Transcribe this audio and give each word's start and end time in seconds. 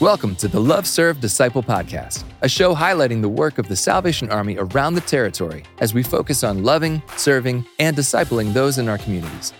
Welcome 0.00 0.34
to 0.36 0.48
the 0.48 0.58
Love 0.58 0.86
Serve 0.86 1.20
Disciple 1.20 1.62
Podcast, 1.62 2.24
a 2.40 2.48
show 2.48 2.74
highlighting 2.74 3.20
the 3.20 3.28
work 3.28 3.58
of 3.58 3.68
the 3.68 3.76
Salvation 3.76 4.30
Army 4.30 4.56
around 4.56 4.94
the 4.94 5.02
territory 5.02 5.62
as 5.80 5.92
we 5.92 6.02
focus 6.02 6.42
on 6.42 6.64
loving, 6.64 7.02
serving, 7.18 7.66
and 7.78 7.94
discipling 7.94 8.54
those 8.54 8.78
in 8.78 8.88
our 8.88 8.96
communities. 8.96 9.52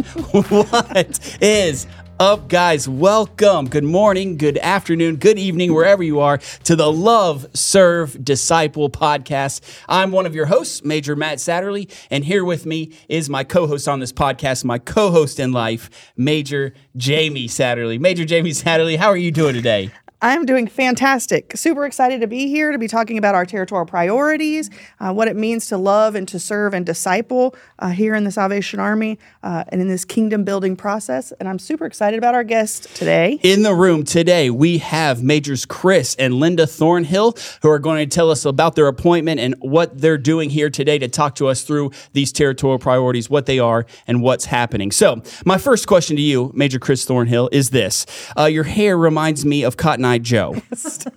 what 0.30 1.36
is 1.42 1.86
up, 2.18 2.48
guys? 2.48 2.88
Welcome. 2.88 3.68
Good 3.68 3.84
morning, 3.84 4.38
good 4.38 4.56
afternoon, 4.58 5.16
good 5.16 5.38
evening, 5.38 5.74
wherever 5.74 6.02
you 6.02 6.20
are, 6.20 6.38
to 6.64 6.74
the 6.74 6.90
Love, 6.90 7.46
Serve, 7.54 8.22
Disciple 8.24 8.88
podcast. 8.88 9.60
I'm 9.88 10.10
one 10.10 10.24
of 10.24 10.34
your 10.34 10.46
hosts, 10.46 10.84
Major 10.84 11.16
Matt 11.16 11.36
Satterlee, 11.36 11.90
and 12.10 12.24
here 12.24 12.44
with 12.44 12.64
me 12.64 12.92
is 13.08 13.28
my 13.28 13.44
co 13.44 13.66
host 13.66 13.88
on 13.88 14.00
this 14.00 14.12
podcast, 14.12 14.64
my 14.64 14.78
co 14.78 15.10
host 15.10 15.38
in 15.38 15.52
life, 15.52 15.90
Major 16.16 16.72
Jamie 16.96 17.48
Satterlee. 17.48 17.98
Major 18.00 18.24
Jamie 18.24 18.50
Satterlee, 18.50 18.96
how 18.96 19.08
are 19.08 19.16
you 19.18 19.30
doing 19.30 19.54
today? 19.54 19.90
I'm 20.22 20.44
doing 20.44 20.66
fantastic. 20.66 21.56
Super 21.56 21.86
excited 21.86 22.20
to 22.20 22.26
be 22.26 22.48
here 22.48 22.72
to 22.72 22.78
be 22.78 22.88
talking 22.88 23.16
about 23.16 23.34
our 23.34 23.46
territorial 23.46 23.86
priorities, 23.86 24.68
uh, 24.98 25.14
what 25.14 25.28
it 25.28 25.36
means 25.36 25.66
to 25.68 25.78
love 25.78 26.14
and 26.14 26.28
to 26.28 26.38
serve 26.38 26.74
and 26.74 26.84
disciple 26.84 27.54
uh, 27.78 27.88
here 27.88 28.14
in 28.14 28.24
the 28.24 28.30
Salvation 28.30 28.80
Army 28.80 29.18
uh, 29.42 29.64
and 29.68 29.80
in 29.80 29.88
this 29.88 30.04
kingdom 30.04 30.44
building 30.44 30.76
process. 30.76 31.32
And 31.40 31.48
I'm 31.48 31.58
super 31.58 31.86
excited 31.86 32.18
about 32.18 32.34
our 32.34 32.44
guest 32.44 32.94
today. 32.94 33.40
In 33.42 33.62
the 33.62 33.74
room 33.74 34.04
today, 34.04 34.50
we 34.50 34.76
have 34.78 35.22
Majors 35.22 35.64
Chris 35.64 36.14
and 36.16 36.34
Lynda 36.34 36.68
Thornhill, 36.68 37.38
who 37.62 37.70
are 37.70 37.78
going 37.78 38.06
to 38.06 38.14
tell 38.14 38.30
us 38.30 38.44
about 38.44 38.74
their 38.74 38.88
appointment 38.88 39.40
and 39.40 39.54
what 39.60 40.02
they're 40.02 40.18
doing 40.18 40.50
here 40.50 40.68
today 40.68 40.98
to 40.98 41.08
talk 41.08 41.34
to 41.36 41.48
us 41.48 41.62
through 41.62 41.92
these 42.12 42.30
territorial 42.30 42.78
priorities, 42.78 43.30
what 43.30 43.46
they 43.46 43.58
are, 43.58 43.86
and 44.06 44.20
what's 44.20 44.44
happening. 44.44 44.92
So, 44.92 45.22
my 45.46 45.56
first 45.56 45.86
question 45.86 46.16
to 46.16 46.22
you, 46.22 46.52
Major 46.54 46.78
Chris 46.78 47.06
Thornhill, 47.06 47.48
is 47.52 47.70
this 47.70 48.04
uh, 48.36 48.44
Your 48.44 48.64
hair 48.64 48.98
reminds 48.98 49.46
me 49.46 49.62
of 49.62 49.78
Cotton 49.78 50.09
Joe. 50.18 50.56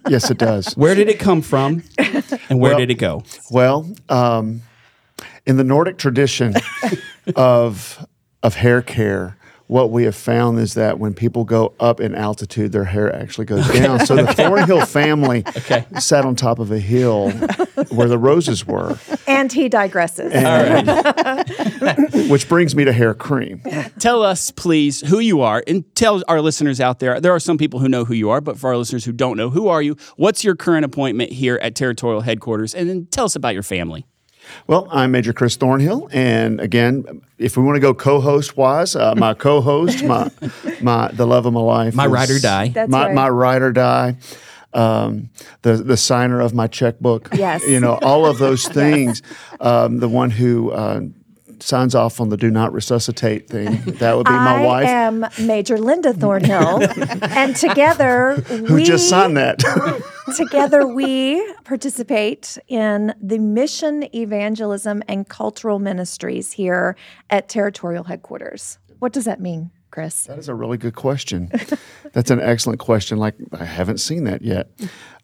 Yes, 0.07 0.29
it 0.31 0.37
does. 0.37 0.73
Where 0.75 0.95
did 0.95 1.09
it 1.09 1.19
come 1.19 1.41
from, 1.41 1.83
and 1.97 2.59
where 2.59 2.71
Well- 2.71 2.77
did 2.79 2.91
it 2.91 2.95
go? 2.95 3.23
Well, 3.51 3.91
um, 4.09 4.61
in 5.45 5.57
the 5.57 5.63
Nordic 5.63 5.97
tradition 5.97 6.53
of 7.35 8.05
of 8.41 8.55
hair 8.55 8.81
care, 8.81 9.37
what 9.67 9.91
we 9.91 10.03
have 10.03 10.15
found 10.15 10.59
is 10.59 10.73
that 10.73 10.99
when 10.99 11.13
people 11.13 11.45
go 11.45 11.73
up 11.79 11.99
in 11.99 12.15
altitude, 12.15 12.71
their 12.71 12.83
hair 12.83 13.13
actually 13.13 13.45
goes 13.45 13.67
down. 13.71 14.05
So 14.05 14.15
the 14.15 14.33
Thornhill 14.33 14.85
family 14.85 15.43
sat 15.99 16.25
on 16.25 16.35
top 16.35 16.59
of 16.59 16.71
a 16.71 16.79
hill 16.79 17.31
where 17.89 18.07
the 18.07 18.17
roses 18.17 18.65
were, 18.65 18.97
And 19.27 19.51
he 19.51 19.69
digresses. 19.69 20.31
which 22.29 22.47
brings 22.49 22.75
me 22.75 22.83
to 22.85 22.93
hair 22.93 23.13
cream. 23.13 23.61
Tell 23.99 24.23
us, 24.23 24.51
please, 24.51 25.01
who 25.01 25.19
you 25.19 25.41
are, 25.41 25.63
and 25.67 25.83
tell 25.95 26.23
our 26.27 26.41
listeners 26.41 26.79
out 26.79 26.99
there. 26.99 27.19
There 27.19 27.33
are 27.33 27.39
some 27.39 27.57
people 27.57 27.79
who 27.79 27.89
know 27.89 28.05
who 28.05 28.13
you 28.13 28.29
are, 28.29 28.41
but 28.41 28.57
for 28.59 28.69
our 28.69 28.77
listeners 28.77 29.05
who 29.05 29.11
don't 29.11 29.37
know, 29.37 29.49
who 29.49 29.67
are 29.67 29.81
you? 29.81 29.95
What's 30.17 30.43
your 30.43 30.55
current 30.55 30.85
appointment 30.85 31.31
here 31.31 31.59
at 31.61 31.75
Territorial 31.75 32.21
Headquarters? 32.21 32.75
And 32.75 32.89
then 32.89 33.07
tell 33.11 33.25
us 33.25 33.35
about 33.35 33.53
your 33.53 33.63
family. 33.63 34.05
Well, 34.67 34.87
I'm 34.91 35.11
Major 35.11 35.33
Chris 35.33 35.55
Thornhill, 35.55 36.09
and 36.11 36.59
again, 36.59 37.21
if 37.37 37.57
we 37.57 37.63
want 37.63 37.75
to 37.75 37.79
go 37.79 37.93
co-host 37.93 38.55
wise, 38.57 38.95
uh, 38.95 39.13
my 39.15 39.33
co-host, 39.45 40.03
my 40.03 40.29
my 40.81 41.09
the 41.11 41.25
love 41.27 41.45
of 41.45 41.53
my 41.53 41.59
life, 41.59 41.95
My 41.95 42.05
is 42.05 42.11
ride 42.11 42.29
or 42.29 42.39
die. 42.39 42.67
That's 42.69 42.89
my 42.89 43.05
right. 43.07 43.15
my 43.15 43.29
ride 43.29 43.61
or 43.61 43.71
die, 43.71 44.17
um, 44.73 45.29
the 45.63 45.73
the 45.77 45.97
signer 45.97 46.39
of 46.39 46.53
my 46.53 46.67
checkbook, 46.67 47.29
Yes. 47.33 47.63
you 47.67 47.79
know, 47.79 47.99
all 48.01 48.25
of 48.25 48.37
those 48.37 48.67
things. 48.79 49.21
um, 49.59 49.99
the 49.99 50.09
one 50.09 50.29
who 50.31 50.71
uh, 50.71 51.01
signs 51.63 51.95
off 51.95 52.19
on 52.19 52.29
the 52.29 52.37
do 52.37 52.51
not 52.51 52.73
resuscitate 52.73 53.47
thing. 53.47 53.81
That 53.99 54.17
would 54.17 54.25
be 54.25 54.31
my 54.31 54.61
I 54.61 54.65
wife, 54.65 54.87
I 54.87 54.91
am 54.91 55.25
Major 55.39 55.77
Lynda 55.77 56.17
Thornhill, 56.19 56.83
and 57.31 57.55
together 57.55 58.35
who 58.47 58.75
we 58.75 58.83
just 58.83 59.09
signed 59.09 59.37
that. 59.37 59.59
together 60.35 60.85
we 60.85 61.53
participate 61.63 62.57
in 62.67 63.13
the 63.21 63.39
mission, 63.39 64.07
evangelism, 64.15 65.03
and 65.07 65.27
cultural 65.27 65.79
ministries 65.79 66.53
here 66.53 66.95
at 67.29 67.49
Territorial 67.49 68.05
Headquarters. 68.05 68.77
What 68.99 69.13
does 69.13 69.25
that 69.25 69.39
mean, 69.39 69.71
Chris? 69.93 70.23
That 70.23 70.39
is 70.39 70.49
a 70.49 70.55
really 70.55 70.79
good 70.79 70.95
question. 70.95 71.51
That's 72.13 72.31
an 72.31 72.41
excellent 72.41 72.79
question. 72.79 73.19
Like 73.19 73.35
I 73.51 73.63
haven't 73.63 73.99
seen 73.99 74.23
that 74.23 74.41
yet. 74.41 74.67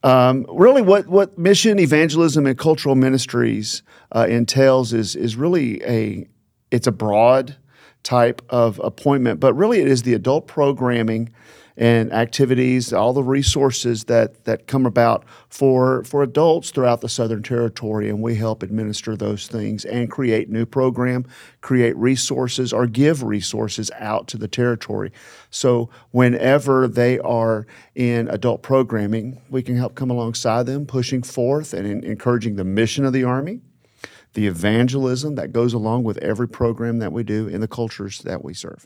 Um, 0.04 0.46
really, 0.48 0.84
what 0.84 1.08
what 1.08 1.40
mission, 1.40 1.80
evangelism, 1.80 2.46
and 2.46 2.56
cultural 2.56 2.94
ministries 2.94 3.82
uh, 4.12 4.28
entails 4.30 4.94
is 4.94 5.16
is 5.16 5.36
really 5.36 5.84
a 5.86 6.28
it's 6.70 6.86
a 6.86 6.92
broad 6.92 7.58
type 8.04 8.44
of 8.50 8.80
appointment, 8.84 9.40
but 9.40 9.56
really 9.56 9.80
it 9.80 9.88
is 9.88 10.04
the 10.04 10.14
adult 10.14 10.46
programming 10.46 11.34
and 11.80 12.12
activities, 12.12 12.92
all 12.92 13.14
the 13.14 13.24
resources 13.24 14.04
that 14.04 14.44
that 14.44 14.68
come 14.68 14.86
about 14.86 15.24
for 15.48 16.04
for 16.04 16.22
adults 16.22 16.72
throughout 16.72 17.00
the 17.00 17.08
Southern 17.08 17.42
Territory, 17.42 18.10
and 18.10 18.22
we 18.22 18.36
help 18.36 18.62
administer 18.62 19.16
those 19.16 19.48
things 19.48 19.86
and 19.86 20.12
create 20.12 20.50
new 20.50 20.66
program, 20.66 21.26
create 21.62 21.96
resources, 21.96 22.74
or 22.74 22.86
give 22.86 23.24
resources 23.24 23.90
out 23.98 24.28
to 24.28 24.38
the 24.38 24.48
territory. 24.48 25.12
So 25.52 25.90
whenever 26.12 26.86
they 26.86 27.18
are 27.20 27.66
in 27.96 28.28
adult 28.28 28.62
programming, 28.62 29.42
we 29.50 29.64
can 29.64 29.78
help 29.78 29.96
come 29.96 30.12
alongside 30.12 30.66
them, 30.66 30.86
pushing 30.86 31.24
forth 31.24 31.74
and 31.74 31.88
en- 31.88 32.04
encouraging 32.04 32.58
the 32.58 32.66
mission 32.66 33.06
of 33.06 33.14
the 33.14 33.24
Army, 33.24 33.62
the 34.34 34.48
evangelism 34.48 35.36
that 35.36 35.54
goes 35.54 35.74
along 35.74 36.04
with 36.04 36.18
every 36.18 36.48
program 36.50 37.00
that 37.00 37.14
we 37.14 37.24
do 37.24 37.48
in 37.48 37.62
the 37.62 37.70
cultures 37.70 38.20
that 38.20 38.44
we 38.44 38.54
serve. 38.54 38.86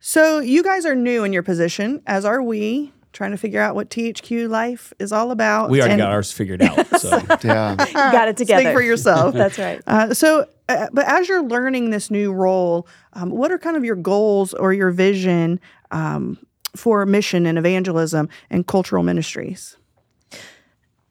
So, 0.00 0.38
you 0.38 0.62
guys 0.62 0.86
are 0.86 0.94
new 0.94 1.24
in 1.24 1.32
your 1.32 1.42
position, 1.42 2.02
as 2.06 2.24
are 2.24 2.42
we, 2.42 2.92
trying 3.12 3.32
to 3.32 3.36
figure 3.36 3.60
out 3.60 3.74
what 3.74 3.90
THQ 3.90 4.48
life 4.48 4.92
is 4.98 5.12
all 5.12 5.30
about. 5.30 5.70
We 5.70 5.80
already 5.80 5.94
And 5.94 6.00
got 6.00 6.12
ours 6.12 6.30
figured 6.32 6.62
out. 6.62 6.86
So 6.98 7.20
Yeah. 7.44 7.76
You 7.86 7.92
got 7.92 8.28
it 8.28 8.36
together. 8.36 8.62
Speak 8.62 8.72
for 8.74 8.82
yourself. 8.82 9.34
That's 9.42 9.58
right. 9.58 9.80
Uh, 9.86 10.14
so, 10.14 10.46
uh, 10.68 10.86
but 10.92 11.06
as 11.06 11.28
you're 11.28 11.42
learning 11.42 11.90
this 11.90 12.10
new 12.10 12.32
role, 12.32 12.86
um, 13.14 13.30
what 13.30 13.50
are 13.50 13.58
kind 13.58 13.76
of 13.76 13.84
your 13.84 13.96
goals 13.96 14.54
or 14.54 14.72
your 14.72 14.90
vision 14.90 15.60
um, 15.90 16.38
for 16.76 17.04
mission 17.06 17.46
and 17.46 17.58
evangelism 17.58 18.28
and 18.50 18.66
cultural 18.66 19.02
ministries? 19.02 19.76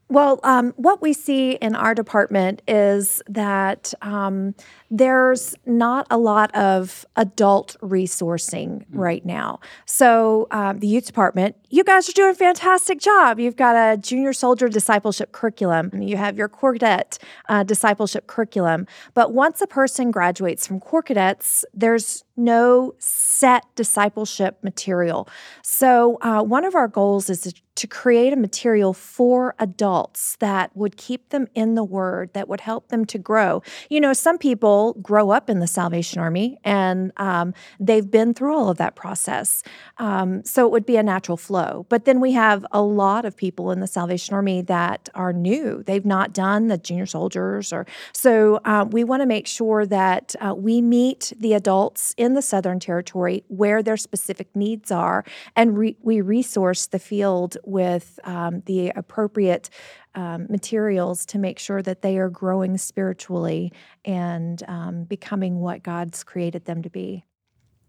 Well, 0.10 0.40
um, 0.44 0.74
what 0.78 1.02
we 1.02 1.12
see 1.12 1.52
in 1.54 1.76
our 1.76 1.94
department 1.94 2.62
is 2.66 3.22
that 3.28 3.94
um, 4.02 4.56
there's 4.90 5.54
not 5.66 6.08
a 6.10 6.18
lot 6.18 6.56
of 6.56 7.06
adult 7.18 7.76
resourcing 7.82 8.86
right 8.90 9.26
now. 9.26 9.60
So, 9.86 10.48
um, 10.52 10.80
the 10.80 10.88
youth 10.88 11.08
department, 11.08 11.58
you 11.70 11.84
guys 11.84 12.08
are 12.08 12.14
doing 12.14 12.32
a 12.32 12.36
fantastic 12.36 13.02
job. 13.02 13.38
You've 13.38 13.58
got 13.58 13.76
a 13.76 13.98
junior 13.98 14.32
soldier 14.32 14.70
discipleship 14.70 15.34
curriculum, 15.34 16.02
you 16.02 16.16
have 16.16 16.38
your 16.38 16.48
corps 16.48 16.74
cadet 16.74 17.20
uh, 17.50 17.64
discipleship 17.64 18.28
curriculum. 18.28 18.88
But 19.14 19.34
once 19.34 19.62
a 19.62 19.68
person 19.68 20.12
graduates 20.12 20.66
from 20.66 20.80
corps 20.80 21.04
cadets, 21.04 21.66
there's 21.74 22.24
no 22.38 22.94
set 22.98 23.66
discipleship 23.76 24.58
material. 24.64 25.28
So, 25.64 26.18
uh, 26.22 26.44
one 26.44 26.64
of 26.64 26.76
our 26.76 26.88
goals 26.88 27.30
is 27.30 27.54
to, 27.78 27.88
create 27.88 28.34
a 28.34 28.36
material 28.36 28.94
for 28.94 29.56
adults 29.60 30.36
that 30.40 30.76
would 30.76 30.98
keep 30.98 31.30
them 31.30 31.48
in 31.56 31.76
the 31.76 31.84
Word, 31.84 32.30
that 32.34 32.48
would 32.48 32.62
help 32.62 32.90
them 32.90 33.06
to 33.06 33.18
grow. 33.18 33.64
You 33.90 34.00
know, 34.02 34.14
some 34.14 34.38
people 34.38 34.94
grow 35.02 35.32
up 35.32 35.50
in 35.50 35.60
the 35.60 35.68
Salvation 35.68 36.20
Army 36.20 36.60
and 36.64 37.12
um, 37.18 37.54
they've 37.80 38.10
been 38.10 38.34
through 38.34 38.56
all 38.56 38.70
of 38.70 38.78
that 38.78 38.96
process. 38.96 39.64
Um, 39.98 40.44
so, 40.44 40.66
it 40.66 40.72
would 40.72 40.86
be 40.86 40.98
a 40.98 41.04
natural 41.04 41.38
flow. 41.38 41.86
But 41.90 42.06
then 42.06 42.20
we 42.20 42.34
have 42.34 42.66
a 42.72 42.82
lot 42.82 43.26
of 43.26 43.36
people 43.36 43.72
in 43.72 43.80
the 43.80 43.88
Salvation 43.88 44.36
Army 44.36 44.62
that 44.64 45.10
are 45.16 45.34
new. 45.34 45.84
They've 45.84 46.06
not 46.06 46.34
done 46.34 46.68
the 46.68 46.78
junior 46.78 47.06
soldiers, 47.06 47.72
or 47.72 47.86
so 48.14 48.60
uh, 48.66 48.86
we 48.90 49.04
want 49.04 49.22
to 49.22 49.26
make 49.26 49.48
sure 49.48 49.86
that 49.86 50.36
uh, 50.40 50.54
we 50.56 50.82
meet 50.82 51.34
the 51.40 51.54
adults 51.54 52.14
in 52.18 52.34
the 52.34 52.42
Southern 52.42 52.80
Territory 52.80 53.44
where 53.48 53.82
their 53.82 53.98
specific 53.98 54.54
needs 54.56 54.92
are, 54.92 55.24
and 55.56 55.78
re- 55.78 55.98
we 56.02 56.22
resource 56.22 56.88
the 56.88 57.00
field 57.00 57.58
with 57.68 58.20
um, 58.24 58.62
the 58.66 58.90
appropriate 58.96 59.70
um, 60.16 60.48
materials 60.50 61.26
to 61.28 61.38
make 61.38 61.60
sure 61.60 61.82
that 61.82 62.02
they 62.02 62.18
are 62.18 62.30
growing 62.30 62.78
spiritually 62.78 63.72
and 64.06 64.64
um, 64.68 65.04
becoming 65.04 65.60
what 65.60 65.84
God's 65.84 66.24
created 66.24 66.66
them 66.66 66.82
to 66.82 66.90
be. 66.90 67.26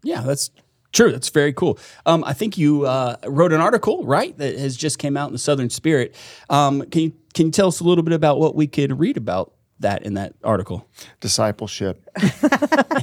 yeah, 0.03 0.21
that's 0.21 0.51
true. 0.91 1.11
That's 1.11 1.29
very 1.29 1.53
cool. 1.53 1.79
Um, 2.05 2.23
I 2.25 2.33
think 2.33 2.57
you 2.57 2.85
uh, 2.85 3.15
wrote 3.25 3.53
an 3.53 3.61
article, 3.61 4.03
right, 4.05 4.37
that 4.37 4.57
has 4.57 4.75
just 4.77 4.99
came 4.99 5.15
out 5.17 5.27
in 5.27 5.33
the 5.33 5.39
Southern 5.39 5.69
Spirit. 5.69 6.15
Um, 6.49 6.81
can 6.89 7.01
you 7.01 7.13
can 7.33 7.45
you 7.47 7.51
tell 7.51 7.67
us 7.67 7.79
a 7.79 7.83
little 7.83 8.03
bit 8.03 8.13
about 8.13 8.39
what 8.39 8.55
we 8.55 8.67
could 8.67 8.99
read 8.99 9.15
about 9.17 9.53
that 9.79 10.03
in 10.03 10.15
that 10.15 10.33
article? 10.43 10.87
Discipleship 11.21 12.03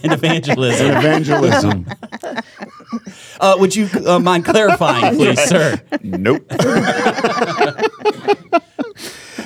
And 0.02 0.12
evangelism. 0.12 0.86
and 0.90 0.98
evangelism. 0.98 1.86
uh, 3.40 3.56
would 3.58 3.74
you 3.74 3.88
uh, 4.06 4.18
mind 4.18 4.44
clarifying, 4.44 5.16
please, 5.16 5.40
sir? 5.44 5.80
nope. 6.02 6.50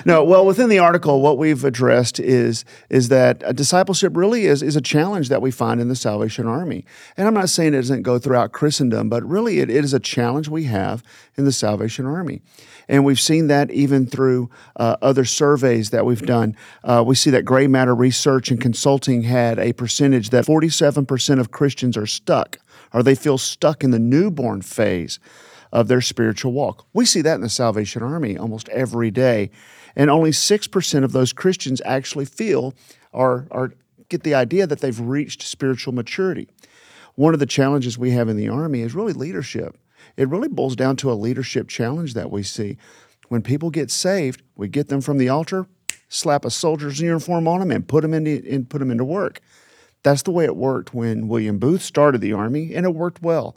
No, 0.05 0.25
well, 0.25 0.47
within 0.47 0.69
the 0.69 0.79
article, 0.79 1.21
what 1.21 1.37
we've 1.37 1.65
addressed 1.65 2.19
is 2.19 2.65
is 2.89 3.09
that 3.09 3.45
uh, 3.45 3.53
discipleship 3.53 4.17
really 4.17 4.47
is 4.47 4.63
is 4.63 4.77
a 4.77 4.81
challenge 4.81 5.29
that 5.29 5.43
we 5.43 5.51
find 5.51 5.81
in 5.81 5.89
the 5.89 5.97
Salvation 5.97 6.47
Army. 6.47 6.85
And 7.17 7.27
I'm 7.27 7.35
not 7.35 7.51
saying 7.51 7.75
it 7.75 7.79
doesn't 7.79 8.03
go 8.03 8.19
throughout 8.19 8.53
Christendom, 8.53 9.09
but 9.09 9.23
really 9.25 9.61
it, 9.61 9.71
it 9.71 9.85
is 9.85 9.93
a 9.93 10.01
challenge 10.01 10.49
we 10.49 10.65
have 10.65 11.03
in 11.37 11.45
the 11.45 11.53
Salvation 11.53 12.07
Army. 12.07 12.41
And 12.89 13.05
we've 13.05 13.21
seen 13.21 13.47
that 13.49 13.71
even 13.71 14.07
through 14.07 14.51
uh, 14.77 14.97
other 15.01 15.25
surveys 15.25 15.91
that 15.91 16.05
we've 16.05 16.27
done. 16.27 16.57
Uh, 16.83 17.05
we 17.07 17.15
see 17.15 17.31
that 17.31 17.45
Gray 17.45 17.69
Matter 17.69 17.95
Research 17.95 18.51
and 18.51 18.61
Consulting 18.61 19.23
had 19.23 19.61
a 19.61 19.73
percentage 19.73 20.31
that 20.31 20.45
47% 20.45 21.39
of 21.39 21.53
Christians 21.53 21.97
are 21.97 22.07
stuck, 22.07 22.59
or 22.93 23.03
they 23.03 23.15
feel 23.15 23.39
stuck 23.39 23.85
in 23.85 23.91
the 23.91 23.99
newborn 23.99 24.63
phase 24.63 25.19
of 25.73 25.89
their 25.89 26.01
spiritual 26.01 26.53
walk. 26.53 26.87
We 26.93 27.05
see 27.05 27.23
that 27.23 27.37
in 27.37 27.41
the 27.41 27.49
Salvation 27.49 28.03
Army 28.03 28.37
almost 28.37 28.69
every 28.71 29.11
day. 29.11 29.51
And 29.97 30.11
only 30.11 30.31
6% 30.31 31.05
of 31.05 31.13
those 31.13 31.33
Christians 31.33 31.83
actually 31.85 32.25
feel 32.25 32.75
or, 33.13 33.47
or 33.51 33.75
get 34.09 34.23
the 34.23 34.35
idea 34.35 34.67
that 34.67 34.81
they've 34.81 35.01
reached 35.01 35.43
spiritual 35.43 35.93
maturity. 35.93 36.49
One 37.15 37.35
of 37.35 37.41
the 37.41 37.47
challenges 37.47 37.99
we 37.99 38.11
have 38.13 38.29
in 38.29 38.37
the 38.37 38.49
Army 38.49 38.81
is 38.81 38.95
really 38.95 39.13
leadership. 39.13 39.77
It 40.17 40.29
really 40.29 40.49
boils 40.49 40.77
down 40.77 40.97
to 40.97 41.13
a 41.13 41.15
leadership 41.15 41.69
challenge 41.69 42.15
that 42.15 42.31
we 42.31 42.43
see. 42.43 42.77
When 43.29 43.43
people 43.43 43.71
get 43.71 43.91
saved, 43.91 44.43
we 44.57 44.69
get 44.69 44.89
them 44.89 45.01
from 45.01 45.19
the 45.19 45.29
altar, 45.29 45.67
slap 46.09 46.45
a 46.45 46.51
soldier's 46.51 47.01
uniform 47.01 47.47
on 47.47 47.61
them, 47.61 47.71
and 47.71 47.87
put 47.87 48.03
them 48.03 48.15
into, 48.15 48.43
and 48.51 48.69
put 48.69 48.79
them 48.79 48.91
into 48.91 49.05
work. 49.05 49.41
That's 50.03 50.23
the 50.23 50.31
way 50.31 50.45
it 50.45 50.57
worked 50.57 50.95
when 50.95 51.29
William 51.29 51.59
Booth 51.59 51.83
started 51.83 52.21
the 52.21 52.33
Army, 52.33 52.75
and 52.75 52.87
it 52.87 52.95
worked 52.95 53.23
well 53.23 53.57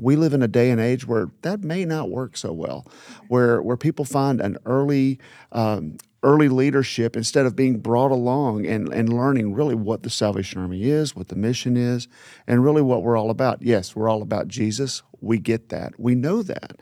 we 0.00 0.16
live 0.16 0.32
in 0.32 0.42
a 0.42 0.48
day 0.48 0.70
and 0.70 0.80
age 0.80 1.06
where 1.06 1.30
that 1.42 1.62
may 1.62 1.84
not 1.84 2.10
work 2.10 2.36
so 2.36 2.52
well, 2.52 2.86
where 3.28 3.60
where 3.60 3.76
people 3.76 4.04
find 4.04 4.40
an 4.40 4.56
early 4.64 5.18
um, 5.52 5.98
early 6.22 6.48
leadership 6.48 7.16
instead 7.16 7.46
of 7.46 7.56
being 7.56 7.78
brought 7.78 8.10
along 8.10 8.66
and, 8.66 8.92
and 8.92 9.12
learning 9.12 9.54
really 9.54 9.74
what 9.74 10.02
the 10.02 10.10
Salvation 10.10 10.60
Army 10.60 10.84
is, 10.84 11.16
what 11.16 11.28
the 11.28 11.36
mission 11.36 11.76
is, 11.76 12.08
and 12.46 12.64
really 12.64 12.82
what 12.82 13.02
we're 13.02 13.16
all 13.16 13.30
about. 13.30 13.62
Yes, 13.62 13.96
we're 13.96 14.08
all 14.08 14.22
about 14.22 14.48
Jesus. 14.48 15.02
We 15.20 15.38
get 15.38 15.70
that. 15.70 15.98
We 15.98 16.14
know 16.14 16.42
that. 16.42 16.78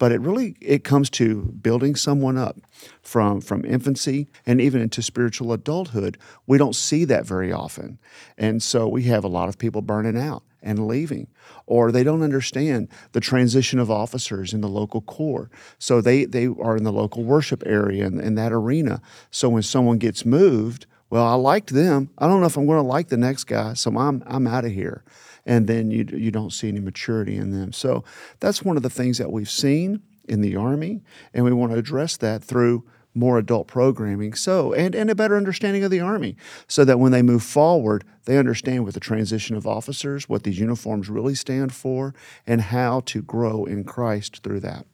But 0.00 0.12
it 0.12 0.20
really 0.22 0.56
it 0.62 0.82
comes 0.82 1.10
to 1.10 1.42
building 1.60 1.94
someone 1.94 2.38
up 2.38 2.56
from 3.02 3.42
from 3.42 3.66
infancy 3.66 4.28
and 4.46 4.58
even 4.58 4.80
into 4.80 5.02
spiritual 5.02 5.52
adulthood. 5.52 6.16
We 6.46 6.56
don't 6.58 6.74
see 6.74 7.04
that 7.04 7.26
very 7.26 7.52
often. 7.52 7.98
And 8.38 8.62
so 8.62 8.88
we 8.88 9.04
have 9.04 9.24
a 9.24 9.28
lot 9.28 9.50
of 9.50 9.58
people 9.58 9.82
burning 9.82 10.16
out 10.16 10.42
and 10.62 10.86
leaving, 10.86 11.28
or 11.66 11.92
they 11.92 12.02
don't 12.02 12.22
understand 12.22 12.88
the 13.12 13.20
transition 13.20 13.78
of 13.78 13.90
officers 13.90 14.54
in 14.54 14.62
the 14.62 14.68
local 14.68 15.02
corps. 15.02 15.50
So 15.78 16.00
they, 16.00 16.24
they 16.24 16.46
are 16.46 16.76
in 16.76 16.84
the 16.84 16.92
local 16.92 17.22
worship 17.22 17.62
area 17.66 18.06
in, 18.06 18.20
in 18.20 18.34
that 18.36 18.52
arena. 18.52 19.00
So 19.30 19.48
when 19.50 19.62
someone 19.62 19.98
gets 19.98 20.24
moved, 20.24 20.86
well, 21.10 21.26
I 21.26 21.34
liked 21.34 21.70
them. 21.74 22.10
I 22.18 22.26
don't 22.26 22.40
know 22.40 22.46
if 22.46 22.56
I'm 22.56 22.66
going 22.66 22.78
to 22.78 22.82
like 22.82 23.08
the 23.08 23.16
next 23.16 23.44
guy, 23.44 23.74
so 23.74 23.96
I'm, 23.98 24.22
I'm 24.26 24.46
out 24.46 24.64
of 24.64 24.72
here. 24.72 25.02
And 25.46 25.66
then 25.66 25.90
you, 25.90 26.06
you 26.12 26.30
don't 26.30 26.52
see 26.52 26.68
any 26.68 26.80
maturity 26.80 27.36
in 27.36 27.50
them. 27.50 27.72
So 27.72 28.04
that's 28.40 28.62
one 28.62 28.76
of 28.76 28.82
the 28.82 28.90
things 28.90 29.18
that 29.18 29.32
we've 29.32 29.50
seen 29.50 30.02
in 30.28 30.40
the 30.42 30.56
Army, 30.56 31.02
and 31.34 31.44
we 31.44 31.52
want 31.52 31.72
to 31.72 31.78
address 31.78 32.16
that 32.18 32.44
through 32.44 32.84
more 33.12 33.38
adult 33.38 33.66
programming 33.66 34.34
so 34.34 34.72
and, 34.72 34.94
and 34.94 35.10
a 35.10 35.14
better 35.16 35.36
understanding 35.36 35.82
of 35.82 35.90
the 35.90 35.98
army 35.98 36.36
so 36.68 36.84
that 36.84 37.00
when 37.00 37.10
they 37.10 37.22
move 37.22 37.42
forward 37.42 38.04
they 38.24 38.38
understand 38.38 38.84
what 38.84 38.94
the 38.94 39.00
transition 39.00 39.56
of 39.56 39.66
officers 39.66 40.28
what 40.28 40.44
these 40.44 40.60
uniforms 40.60 41.10
really 41.10 41.34
stand 41.34 41.74
for 41.74 42.14
and 42.46 42.60
how 42.60 43.00
to 43.00 43.20
grow 43.20 43.64
in 43.64 43.82
christ 43.82 44.44
through 44.44 44.60
that 44.60 44.86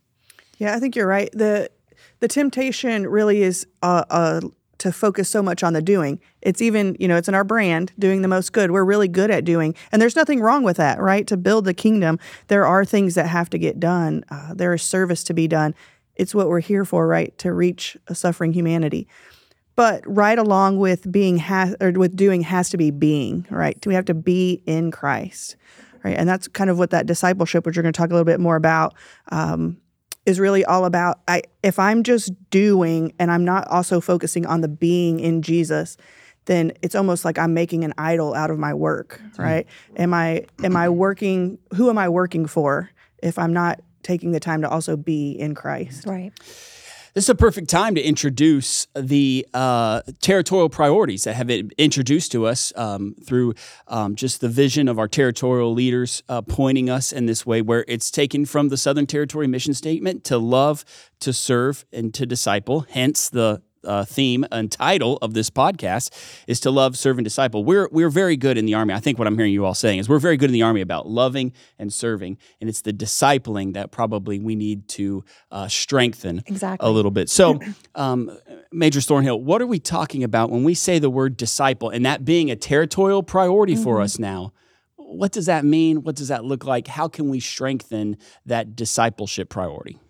Yeah, 0.57 0.75
I 0.75 0.81
think 0.81 0.97
you're 0.97 1.07
right. 1.07 1.29
the 1.33 1.69
The 2.21 2.29
temptation 2.29 3.07
really 3.07 3.43
is 3.43 3.67
uh, 3.83 4.05
uh, 4.09 4.41
to 4.79 4.93
focus 4.93 5.29
so 5.29 5.43
much 5.43 5.63
on 5.63 5.73
the 5.73 5.83
doing. 5.83 6.21
It's 6.43 6.61
even 6.63 6.97
you 6.99 7.09
know 7.09 7.17
it's 7.17 7.29
in 7.29 7.35
our 7.35 7.45
brand, 7.45 7.93
doing 7.99 8.23
the 8.23 8.29
most 8.29 8.53
good. 8.53 8.71
We're 8.71 8.85
really 8.85 9.09
good 9.09 9.31
at 9.31 9.45
doing, 9.45 9.75
and 9.93 10.01
there's 10.01 10.17
nothing 10.17 10.41
wrong 10.41 10.63
with 10.63 10.77
that, 10.77 11.01
right? 11.01 11.27
To 11.27 11.37
build 11.37 11.65
the 11.65 11.75
kingdom, 11.75 12.19
there 12.49 12.67
are 12.67 12.85
things 12.85 13.15
that 13.15 13.29
have 13.29 13.51
to 13.51 13.59
get 13.59 13.81
done. 13.81 14.25
Uh, 14.31 14.55
there 14.55 14.75
is 14.75 14.83
service 14.83 15.25
to 15.25 15.35
be 15.35 15.49
done. 15.49 15.75
It's 16.15 16.35
what 16.35 16.49
we're 16.49 16.61
here 16.61 16.85
for, 16.85 17.07
right? 17.07 17.37
To 17.39 17.53
reach 17.53 17.97
a 18.09 18.15
suffering 18.15 18.53
humanity. 18.53 19.07
But 19.77 20.03
right 20.07 20.39
along 20.39 20.79
with 20.79 21.11
being 21.13 21.37
has 21.37 21.77
or 21.81 21.93
with 21.93 22.17
doing 22.17 22.41
has 22.41 22.71
to 22.71 22.79
be 22.79 22.91
being, 22.91 23.47
right? 23.51 23.79
We 23.87 23.95
have 23.95 24.07
to 24.07 24.15
be 24.15 24.63
in 24.65 24.91
Christ, 24.91 25.57
right? 26.03 26.17
And 26.17 26.27
that's 26.27 26.49
kind 26.49 26.71
of 26.71 26.79
what 26.79 26.91
that 26.91 27.05
discipleship, 27.05 27.67
which 27.67 27.77
we're 27.77 27.83
going 27.83 27.93
to 27.93 27.97
talk 27.97 28.09
a 28.09 28.15
little 28.15 28.25
bit 28.25 28.41
more 28.41 28.57
about, 28.57 28.95
um, 29.31 29.77
is 30.27 30.41
really 30.41 30.65
all 30.65 30.85
about. 30.85 31.21
I 31.29 31.43
if 31.63 31.79
I'm 31.79 32.03
just 32.03 32.33
doing 32.51 33.15
and 33.19 33.31
I'm 33.31 33.45
not 33.45 33.67
also 33.69 34.01
focusing 34.01 34.45
on 34.45 34.61
the 34.61 34.69
being 34.69 35.21
in 35.21 35.41
Jesus, 35.43 35.97
then 36.47 36.73
it's 36.83 36.95
almost 36.95 37.25
like 37.25 37.39
I'm 37.39 37.55
making 37.55 37.85
an 37.85 37.95
idol 37.97 38.35
out 38.35 38.51
of 38.51 38.59
my 38.59 38.75
work, 38.75 39.21
mm-hmm. 39.23 39.43
right? 39.43 39.67
Am 39.97 40.13
I 40.13 40.45
am 40.63 40.77
I 40.77 40.89
working? 40.89 41.59
Who 41.75 41.89
am 41.89 41.97
I 41.97 42.09
working 42.09 42.47
for? 42.47 42.91
If 43.23 43.39
I'm 43.39 43.53
not 43.53 43.81
taking 44.03 44.33
the 44.33 44.41
time 44.41 44.63
to 44.63 44.69
also 44.69 44.97
be 44.97 45.33
in 45.33 45.55
Christ. 45.55 46.07
Right. 46.07 46.33
This 47.17 47.25
is 47.25 47.31
a 47.31 47.35
perfect 47.35 47.71
time 47.71 47.95
to 47.95 48.03
introduce 48.03 48.89
the 48.95 49.47
uh, 49.55 50.03
territorial 50.21 50.69
priorities 50.69 51.25
that 51.25 51.33
have 51.33 51.47
been 51.47 51.71
introduced 51.79 52.31
to 52.33 52.45
us 52.45 52.75
um, 52.77 53.15
through 53.25 53.55
um, 53.89 54.17
just 54.17 54.43
the 54.43 54.51
vision 54.51 54.87
of 54.87 54.99
our 54.99 55.09
territorial 55.09 55.73
leaders 55.73 56.23
uh, 56.29 56.43
pointing 56.43 56.91
us 56.91 57.13
in 57.13 57.25
this 57.25 57.47
way, 57.47 57.63
where 57.63 57.87
it's 57.89 58.11
taken 58.11 58.45
from 58.45 58.69
the 58.69 58.77
Southern 58.77 59.07
Territory 59.07 59.47
mission 59.47 59.73
statement 59.73 60.25
to 60.25 60.37
love, 60.37 60.85
to 61.21 61.33
serve, 61.33 61.87
and 61.91 62.13
to 62.13 62.27
disciple, 62.27 62.85
hence 62.91 63.31
the 63.31 63.63
uh, 63.87 64.05
theme 64.05 64.45
and 64.53 64.71
title 64.71 65.19
of 65.23 65.35
this 65.35 65.49
podcast 65.51 66.11
is 66.47 66.61
to 66.61 66.71
love, 66.71 66.97
serve, 66.97 67.19
and 67.19 67.25
disciple. 67.25 67.65
We're 67.65 67.89
we're 67.91 68.11
very 68.11 68.37
good 68.37 68.59
in 68.59 68.67
the 68.67 68.75
army. 68.75 68.93
I 68.93 69.01
think 69.01 69.19
what 69.19 69.27
I'm 69.27 69.37
hearing 69.37 69.53
you 69.53 69.65
all 69.65 69.75
saying 69.75 69.99
is 69.99 70.09
we're 70.09 70.19
very 70.19 70.37
good 70.37 70.51
in 70.51 70.55
the 70.55 70.63
army 70.63 70.81
about 70.81 71.07
loving 71.09 71.53
and 71.79 71.93
serving, 71.93 72.39
and 72.61 72.69
it's 72.69 72.83
the 72.83 72.93
discipling 72.93 73.75
that 73.75 73.91
probably 73.91 74.39
we 74.39 74.55
need 74.57 74.89
to 74.89 75.25
uh, 75.51 75.69
strengthen 75.69 76.43
Exactly. 76.47 76.87
a 76.87 76.91
little 76.91 77.11
bit. 77.11 77.31
So, 77.31 77.61
um, 77.95 78.37
Major 78.73 79.01
Thornhill, 79.01 79.41
what 79.41 79.63
are 79.63 79.67
we 79.67 79.79
talking 79.79 80.25
about 80.25 80.51
when 80.51 80.65
we 80.65 80.75
say 80.75 80.99
the 80.99 81.11
word 81.11 81.37
disciple, 81.37 81.89
and 81.91 82.05
that 82.05 82.25
being 82.25 82.51
a 82.51 82.57
territorial 82.57 83.23
priority 83.23 83.77
for 83.77 84.01
us 84.01 84.19
now? 84.19 84.53
What 84.97 85.31
does 85.31 85.47
that 85.47 85.65
mean? 85.65 86.03
What 86.03 86.17
does 86.17 86.29
that 86.29 86.45
look 86.45 86.65
like? 86.65 86.89
How 86.89 87.07
can 87.07 87.29
we 87.29 87.39
strengthen 87.39 88.17
that 88.45 88.75
discipleship 88.75 89.49
priority? 89.49 90.01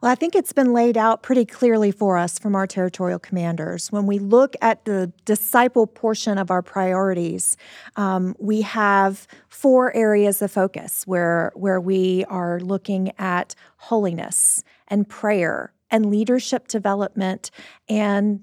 Well, 0.00 0.10
I 0.10 0.14
think 0.14 0.34
it's 0.34 0.54
been 0.54 0.72
laid 0.72 0.96
out 0.96 1.22
pretty 1.22 1.44
clearly 1.44 1.90
for 1.90 2.16
us 2.16 2.38
from 2.38 2.54
our 2.54 2.66
territorial 2.66 3.18
commanders. 3.18 3.92
When 3.92 4.06
we 4.06 4.18
look 4.18 4.56
at 4.62 4.86
the 4.86 5.12
disciple 5.26 5.86
portion 5.86 6.38
of 6.38 6.50
our 6.50 6.62
priorities, 6.62 7.58
um, 7.96 8.34
we 8.38 8.62
have 8.62 9.26
four 9.48 9.94
areas 9.94 10.40
of 10.40 10.50
focus 10.50 11.06
where, 11.06 11.52
where 11.54 11.78
we 11.78 12.24
are 12.30 12.60
looking 12.60 13.12
at 13.18 13.54
holiness 13.76 14.64
and 14.88 15.06
prayer 15.06 15.74
and 15.90 16.06
leadership 16.06 16.66
development 16.66 17.50
and 17.86 18.40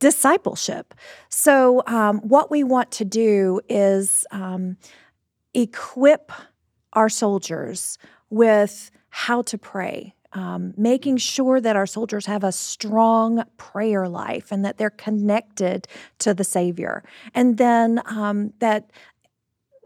discipleship. 0.00 0.92
So, 1.28 1.84
um, 1.86 2.18
what 2.20 2.50
we 2.50 2.64
want 2.64 2.90
to 2.92 3.04
do 3.04 3.60
is 3.68 4.26
um, 4.32 4.76
equip 5.54 6.32
our 6.94 7.08
soldiers 7.08 7.96
with 8.28 8.90
how 9.10 9.42
to 9.42 9.56
pray. 9.58 10.14
Um, 10.32 10.74
making 10.76 11.16
sure 11.16 11.60
that 11.60 11.74
our 11.74 11.86
soldiers 11.86 12.26
have 12.26 12.44
a 12.44 12.52
strong 12.52 13.42
prayer 13.56 14.08
life 14.08 14.52
and 14.52 14.64
that 14.64 14.78
they're 14.78 14.88
connected 14.88 15.88
to 16.20 16.34
the 16.34 16.44
Savior. 16.44 17.02
And 17.34 17.58
then 17.58 18.00
um, 18.06 18.52
that 18.60 18.90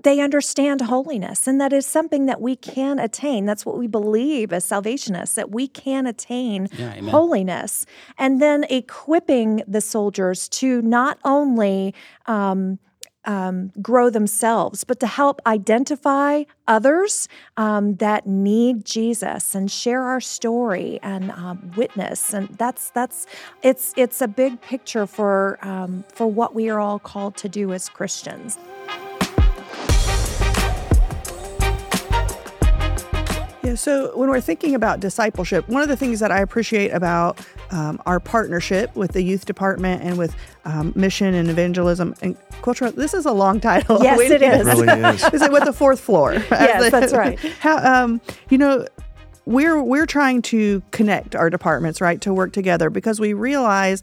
they 0.04 0.20
understand 0.20 0.82
holiness 0.82 1.48
and 1.48 1.60
that 1.60 1.72
is 1.72 1.86
something 1.86 2.26
that 2.26 2.40
we 2.40 2.54
can 2.54 2.98
attain. 2.98 3.46
That's 3.46 3.66
what 3.66 3.78
we 3.78 3.86
believe 3.86 4.52
as 4.52 4.64
salvationists, 4.64 5.34
that 5.34 5.50
we 5.50 5.66
can 5.66 6.06
attain 6.06 6.68
Yeah, 6.76 7.00
holiness. 7.10 7.86
And 8.18 8.40
then 8.40 8.64
equipping 8.64 9.62
the 9.66 9.80
soldiers 9.80 10.48
to 10.50 10.82
not 10.82 11.18
only 11.24 11.94
um, 12.26 12.78
um, 13.26 13.72
grow 13.80 14.10
themselves, 14.10 14.84
but 14.84 15.00
to 15.00 15.06
help 15.06 15.40
identify 15.46 16.44
others 16.66 17.28
um, 17.56 17.96
that 17.96 18.26
need 18.26 18.84
Jesus 18.84 19.54
and 19.54 19.70
share 19.70 20.02
our 20.02 20.20
story 20.20 20.98
and 21.02 21.30
um, 21.32 21.72
witness. 21.76 22.32
And 22.34 22.48
that's 22.58 22.90
that's 22.90 23.26
it's 23.62 23.92
it's 23.96 24.20
a 24.20 24.28
big 24.28 24.60
picture 24.60 25.06
for 25.06 25.58
um, 25.62 26.04
for 26.12 26.26
what 26.26 26.54
we 26.54 26.68
are 26.68 26.80
all 26.80 26.98
called 26.98 27.36
to 27.38 27.48
do 27.48 27.72
as 27.72 27.88
Christians. 27.88 28.58
Yeah, 33.64 33.76
so 33.76 34.16
when 34.16 34.28
we're 34.28 34.42
thinking 34.42 34.74
about 34.74 35.00
discipleship, 35.00 35.66
one 35.68 35.80
of 35.80 35.88
the 35.88 35.96
things 35.96 36.20
that 36.20 36.30
I 36.30 36.40
appreciate 36.40 36.90
about 36.90 37.40
um, 37.70 38.00
our 38.04 38.20
partnership 38.20 38.94
with 38.94 39.12
the 39.12 39.22
youth 39.22 39.46
department 39.46 40.02
and 40.02 40.18
with 40.18 40.36
um, 40.66 40.92
mission 40.94 41.32
and 41.32 41.48
evangelism 41.48 42.14
and 42.20 42.36
cultural. 42.60 42.92
This 42.92 43.14
is 43.14 43.24
a 43.24 43.32
long 43.32 43.60
title. 43.60 43.98
Yes, 44.04 44.18
Wait 44.18 44.32
it 44.32 44.42
is. 44.42 44.66
Really 44.66 45.14
is. 45.14 45.24
Is 45.32 45.40
it 45.40 45.50
with 45.50 45.64
the 45.64 45.72
fourth 45.72 46.00
floor? 46.00 46.32
Yes, 46.50 46.90
that's 46.90 47.12
right. 47.12 47.38
How 47.60 48.04
um, 48.04 48.20
you 48.50 48.58
know, 48.58 48.86
we're 49.46 49.82
we're 49.82 50.06
trying 50.06 50.42
to 50.42 50.82
connect 50.90 51.34
our 51.34 51.48
departments, 51.48 52.00
right, 52.00 52.20
to 52.20 52.34
work 52.34 52.52
together 52.52 52.90
because 52.90 53.18
we 53.18 53.32
realize 53.32 54.02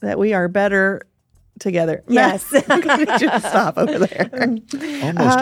that 0.00 0.18
we 0.18 0.34
are 0.34 0.48
better 0.48 1.02
together. 1.64 2.04
Yes. 2.14 2.54
I'm 2.68 2.80
gonna 2.80 2.98
need 2.98 3.20
you 3.22 3.30
to 3.30 3.40
stop 3.40 3.76
over 3.76 3.98
there. 3.98 4.30
Almost 4.38 4.70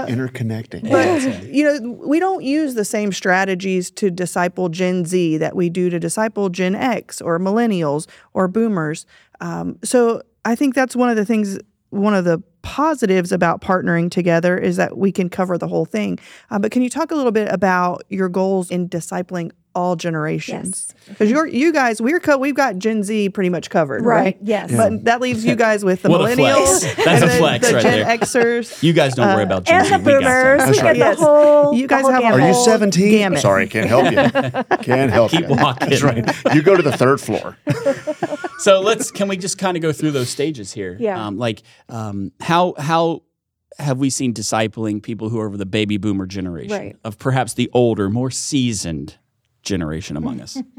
interconnecting. 0.08 0.90
But 0.90 1.44
you 1.52 1.64
know, 1.64 1.90
we 2.06 2.18
don't 2.18 2.42
use 2.42 2.74
the 2.74 2.84
same 2.84 3.12
strategies 3.12 3.90
to 3.92 4.10
disciple 4.10 4.70
Gen 4.70 5.04
Z 5.04 5.36
that 5.38 5.54
we 5.54 5.68
do 5.68 5.90
to 5.90 6.00
disciple 6.00 6.48
Gen 6.48 6.74
X 6.74 7.20
or 7.20 7.38
millennials 7.38 8.06
or 8.32 8.48
boomers. 8.48 9.04
Um, 9.40 9.78
so 9.84 10.22
I 10.44 10.54
think 10.54 10.74
that's 10.74 10.96
one 10.96 11.10
of 11.10 11.16
the 11.16 11.26
things. 11.26 11.58
One 11.90 12.14
of 12.14 12.24
the 12.24 12.42
positives 12.62 13.32
about 13.32 13.60
partnering 13.60 14.10
together 14.10 14.56
is 14.56 14.76
that 14.76 14.96
we 14.96 15.12
can 15.12 15.28
cover 15.28 15.58
the 15.58 15.68
whole 15.68 15.84
thing. 15.84 16.18
Uh, 16.50 16.58
but 16.58 16.70
can 16.70 16.80
you 16.80 16.88
talk 16.88 17.10
a 17.10 17.14
little 17.14 17.32
bit 17.32 17.52
about 17.52 18.04
your 18.08 18.28
goals 18.28 18.70
in 18.70 18.88
discipling 18.88 19.50
all 19.74 19.96
generations? 19.96 20.94
Because 21.08 21.30
you're 21.30 21.46
you 21.46 21.72
guys, 21.72 22.00
we're 22.00 22.20
co- 22.20 22.38
we've 22.38 22.54
got 22.54 22.78
Gen 22.78 23.02
Z 23.02 23.30
pretty 23.30 23.50
much 23.50 23.70
covered, 23.70 24.04
right? 24.04 24.22
Right, 24.22 24.38
yes. 24.42 24.70
But 24.74 25.04
that 25.04 25.20
leaves 25.20 25.44
you 25.44 25.56
guys 25.56 25.84
with 25.84 26.02
the 26.02 26.10
What 26.10 26.20
a 26.20 26.24
millennials, 26.36 26.80
flex. 26.80 26.94
That's 27.04 27.22
and 27.22 27.24
a 27.24 27.26
the, 27.26 27.38
flex 27.38 27.68
the 27.68 27.74
right 27.74 27.82
Gen 27.82 28.06
there. 28.06 28.18
Xers. 28.18 28.82
You 28.82 28.92
guys 28.92 29.14
don't 29.14 29.34
worry 29.34 29.42
about 29.44 29.64
Gen 29.64 29.76
and 29.80 29.86
Z. 29.86 29.90
the 29.90 29.98
We 29.98 30.12
got 30.12 30.20
boomers. 30.22 30.82
right. 30.82 30.96
Yes. 30.96 31.18
the 31.18 31.24
whole. 31.24 31.74
You 31.74 31.82
the 31.82 31.88
guys 31.88 32.02
whole 32.02 32.10
have 32.12 32.24
Are 32.34 32.48
you 32.48 32.54
17? 32.54 33.36
Sorry, 33.38 33.66
can't 33.68 33.88
help 33.88 34.04
you. 34.12 34.76
Can't 34.82 35.10
help 35.12 35.30
Keep 35.30 35.48
you. 35.48 35.54
walking. 35.56 35.90
That's 35.90 36.02
right. 36.02 36.24
You 36.54 36.62
go 36.62 36.76
to 36.76 36.82
the 36.82 36.96
third 36.96 37.20
floor. 37.20 37.56
so 38.58 38.80
let's 38.80 39.10
can 39.10 39.28
we 39.28 39.36
just 39.36 39.58
kind 39.58 39.76
of 39.76 39.82
go 39.82 39.92
through 39.92 40.10
those 40.12 40.28
stages 40.28 40.72
here? 40.72 40.96
Yeah. 40.98 41.26
Um, 41.26 41.38
like 41.38 41.62
um, 41.88 42.32
how 42.40 42.74
how 42.78 43.22
have 43.78 43.98
we 43.98 44.10
seen 44.10 44.34
discipling 44.34 45.02
people 45.02 45.28
who 45.30 45.40
are 45.40 45.46
of 45.46 45.56
the 45.58 45.64
baby 45.66 45.96
boomer 45.96 46.26
generation 46.26 46.76
Right. 46.76 46.96
of 47.04 47.18
perhaps 47.18 47.54
the 47.54 47.70
older, 47.72 48.10
more 48.10 48.30
seasoned 48.30 49.16
generation 49.62 50.16
among 50.16 50.40
us? 50.40 50.58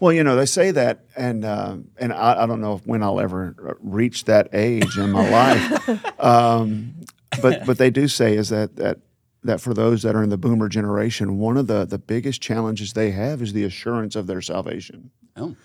Well, 0.00 0.14
you 0.14 0.24
know, 0.24 0.36
they 0.36 0.46
say 0.46 0.70
that, 0.70 1.04
and 1.14 1.44
uh, 1.44 1.76
and 1.98 2.14
I, 2.14 2.44
I 2.44 2.46
don't 2.46 2.62
know 2.62 2.80
when 2.86 3.02
I'll 3.02 3.20
ever 3.20 3.76
reach 3.82 4.24
that 4.24 4.48
age 4.54 4.96
in 4.96 5.10
my 5.10 5.28
life. 5.28 6.00
Um, 6.20 6.94
but 7.42 7.66
but 7.66 7.78
they 7.78 7.90
do 7.90 8.08
say 8.08 8.36
is 8.36 8.48
that 8.48 8.76
that 8.76 8.98
that 9.42 9.60
for 9.60 9.74
those 9.74 10.02
that 10.02 10.14
are 10.14 10.22
in 10.22 10.30
the 10.30 10.38
boomer 10.38 10.68
generation, 10.68 11.38
one 11.38 11.56
of 11.56 11.66
the 11.66 11.84
the 11.84 11.98
biggest 11.98 12.40
challenges 12.40 12.92
they 12.92 13.10
have 13.10 13.42
is 13.42 13.52
the 13.52 13.64
assurance 13.64 14.16
of 14.16 14.26
their 14.26 14.40
salvation. 14.40 15.10
Oh. 15.36 15.56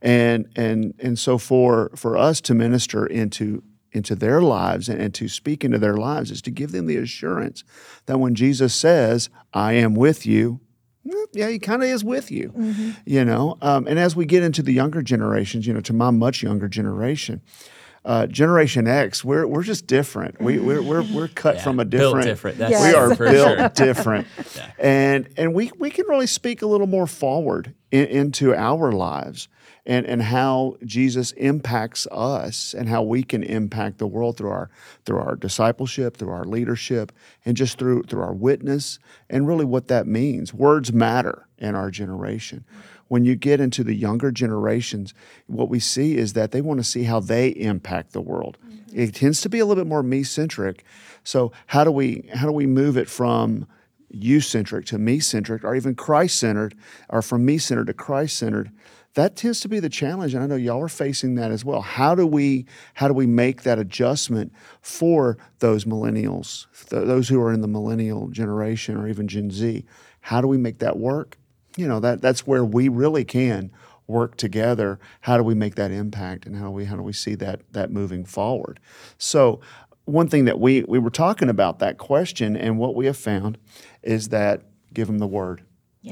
and 0.00 0.48
and 0.56 0.94
and 0.98 1.18
so 1.18 1.38
for 1.38 1.90
for 1.94 2.16
us 2.16 2.40
to 2.42 2.54
minister 2.54 3.06
into 3.06 3.62
into 3.92 4.14
their 4.14 4.40
lives 4.40 4.88
and, 4.88 5.00
and 5.00 5.14
to 5.14 5.28
speak 5.28 5.64
into 5.64 5.78
their 5.78 5.96
lives 5.96 6.30
is 6.30 6.42
to 6.42 6.50
give 6.50 6.72
them 6.72 6.86
the 6.86 6.96
assurance 6.96 7.64
that 8.06 8.18
when 8.18 8.34
Jesus 8.34 8.74
says, 8.74 9.28
"I 9.52 9.72
am 9.72 9.94
with 9.94 10.26
you," 10.26 10.60
yeah, 11.32 11.48
he 11.48 11.58
kind 11.58 11.82
of 11.82 11.88
is 11.88 12.04
with 12.04 12.30
you, 12.30 12.52
you 13.04 13.24
know. 13.24 13.56
Um, 13.62 13.86
and 13.86 13.98
as 13.98 14.14
we 14.16 14.26
get 14.26 14.42
into 14.42 14.62
the 14.62 14.72
younger 14.72 15.02
generations, 15.02 15.66
you 15.66 15.72
know, 15.72 15.80
to 15.80 15.92
my 15.92 16.10
much 16.10 16.42
younger 16.42 16.68
generation. 16.68 17.40
Uh, 18.04 18.26
Generation 18.26 18.86
X, 18.86 19.22
we're 19.22 19.46
we're 19.46 19.64
just 19.64 19.86
different. 19.86 20.40
We 20.40 20.58
we're 20.58 20.80
we're, 20.80 21.02
we're 21.12 21.28
cut 21.28 21.60
from 21.60 21.78
a 21.78 21.84
built 21.84 22.14
different. 22.14 22.26
different. 22.26 22.58
That's 22.58 22.70
Yes. 22.70 22.82
We 22.82 22.94
are 22.94 23.14
for 23.14 23.30
built 23.30 23.58
sure. 23.58 23.68
different, 23.70 24.26
and 24.78 25.28
and 25.36 25.52
we 25.52 25.72
we 25.78 25.90
can 25.90 26.06
really 26.06 26.28
speak 26.28 26.62
a 26.62 26.66
little 26.66 26.86
more 26.86 27.06
forward 27.06 27.74
in, 27.90 28.06
into 28.06 28.54
our 28.54 28.92
lives 28.92 29.48
and 29.88 30.06
and 30.06 30.22
how 30.22 30.76
Jesus 30.84 31.32
impacts 31.32 32.06
us 32.12 32.74
and 32.74 32.88
how 32.88 33.02
we 33.02 33.22
can 33.22 33.42
impact 33.42 33.98
the 33.98 34.06
world 34.06 34.36
through 34.36 34.50
our 34.50 34.70
through 35.04 35.18
our 35.18 35.34
discipleship, 35.34 36.18
through 36.18 36.30
our 36.30 36.44
leadership, 36.44 37.10
and 37.44 37.56
just 37.56 37.78
through 37.78 38.02
through 38.04 38.22
our 38.22 38.34
witness 38.34 39.00
and 39.28 39.48
really 39.48 39.64
what 39.64 39.88
that 39.88 40.06
means. 40.06 40.54
Words 40.54 40.92
matter 40.92 41.48
in 41.56 41.74
our 41.74 41.90
generation. 41.90 42.64
When 43.08 43.24
you 43.24 43.34
get 43.34 43.58
into 43.58 43.82
the 43.82 43.94
younger 43.94 44.30
generations, 44.30 45.14
what 45.46 45.70
we 45.70 45.80
see 45.80 46.18
is 46.18 46.34
that 46.34 46.52
they 46.52 46.60
want 46.60 46.78
to 46.78 46.84
see 46.84 47.04
how 47.04 47.20
they 47.20 47.48
impact 47.48 48.12
the 48.12 48.20
world. 48.20 48.58
Mm-hmm. 48.62 49.00
It 49.00 49.14
tends 49.14 49.40
to 49.40 49.48
be 49.48 49.58
a 49.58 49.64
little 49.64 49.82
bit 49.82 49.88
more 49.88 50.02
me 50.02 50.22
centric. 50.22 50.84
So 51.24 51.50
how 51.68 51.84
do 51.84 51.90
we 51.90 52.28
how 52.34 52.46
do 52.46 52.52
we 52.52 52.66
move 52.66 52.98
it 52.98 53.08
from 53.08 53.66
you 54.10 54.40
centric 54.40 54.84
to 54.86 54.98
me 54.98 55.20
centric, 55.20 55.64
or 55.64 55.74
even 55.74 55.94
Christ 55.94 56.38
centered, 56.38 56.74
or 57.08 57.22
from 57.22 57.46
me 57.46 57.56
centered 57.56 57.86
to 57.86 57.94
Christ 57.94 58.36
centered? 58.36 58.70
That 59.14 59.36
tends 59.36 59.60
to 59.60 59.68
be 59.68 59.80
the 59.80 59.88
challenge, 59.88 60.34
and 60.34 60.44
I 60.44 60.46
know 60.46 60.56
y'all 60.56 60.82
are 60.82 60.88
facing 60.88 61.34
that 61.36 61.50
as 61.50 61.64
well. 61.64 61.80
How 61.80 62.14
do 62.14 62.26
we 62.26 62.66
how 62.94 63.08
do 63.08 63.14
we 63.14 63.26
make 63.26 63.62
that 63.62 63.78
adjustment 63.78 64.52
for 64.80 65.38
those 65.58 65.84
millennials, 65.84 66.66
th- 66.88 67.06
those 67.06 67.28
who 67.28 67.40
are 67.40 67.52
in 67.52 67.60
the 67.60 67.68
millennial 67.68 68.28
generation, 68.28 68.96
or 68.96 69.08
even 69.08 69.26
Gen 69.26 69.50
Z? 69.50 69.84
How 70.20 70.40
do 70.40 70.46
we 70.46 70.58
make 70.58 70.78
that 70.78 70.98
work? 70.98 71.38
You 71.76 71.88
know 71.88 72.00
that 72.00 72.20
that's 72.20 72.46
where 72.46 72.64
we 72.64 72.88
really 72.88 73.24
can 73.24 73.70
work 74.06 74.36
together. 74.36 74.98
How 75.22 75.36
do 75.36 75.42
we 75.42 75.54
make 75.54 75.74
that 75.76 75.90
impact, 75.90 76.46
and 76.46 76.56
how 76.56 76.66
do 76.66 76.70
we 76.70 76.84
how 76.84 76.96
do 76.96 77.02
we 77.02 77.12
see 77.12 77.34
that 77.36 77.60
that 77.72 77.90
moving 77.90 78.24
forward? 78.24 78.78
So 79.16 79.60
one 80.04 80.28
thing 80.28 80.46
that 80.46 80.58
we 80.58 80.82
we 80.88 80.98
were 80.98 81.10
talking 81.10 81.48
about 81.48 81.78
that 81.80 81.98
question, 81.98 82.56
and 82.56 82.78
what 82.78 82.94
we 82.94 83.06
have 83.06 83.16
found 83.16 83.58
is 84.02 84.28
that 84.30 84.62
give 84.92 85.06
them 85.06 85.18
the 85.18 85.26
word. 85.26 85.62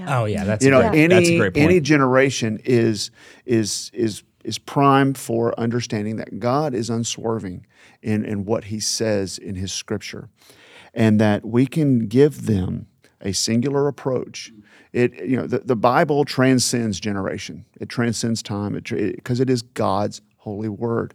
Oh 0.07 0.25
yeah, 0.25 0.45
that's 0.45 0.65
You 0.65 0.71
know, 0.71 0.89
great, 0.91 1.05
any 1.05 1.15
that's 1.15 1.29
a 1.29 1.39
great 1.39 1.55
point. 1.55 1.65
any 1.65 1.81
generation 1.81 2.61
is 2.65 3.11
is 3.45 3.91
is 3.95 4.23
is 4.45 4.59
primed 4.59 5.19
for 5.19 5.59
understanding 5.59 6.17
that 6.17 6.39
God 6.39 6.75
is 6.75 6.91
unswerving 6.91 7.67
in 8.03 8.25
in 8.25 8.45
what 8.45 8.65
He 8.65 8.81
says 8.81 9.39
in 9.39 9.55
His 9.55 9.73
Scripture, 9.73 10.29
and 10.95 11.21
that 11.21 11.45
we 11.45 11.67
can 11.67 12.07
give 12.07 12.47
them 12.47 12.87
a 13.21 13.33
singular 13.33 13.89
approach. 13.89 14.53
It 14.93 15.15
you 15.25 15.37
know 15.37 15.47
the, 15.47 15.61
the 15.61 15.77
Bible 15.77 16.25
transcends 16.25 17.01
generation. 17.01 17.65
It 17.81 17.89
transcends 17.89 18.43
time. 18.43 18.77
It 18.77 18.85
because 19.17 19.41
it 19.41 19.51
is 19.51 19.63
God's 19.63 20.21
holy 20.39 20.69
word. 20.69 21.15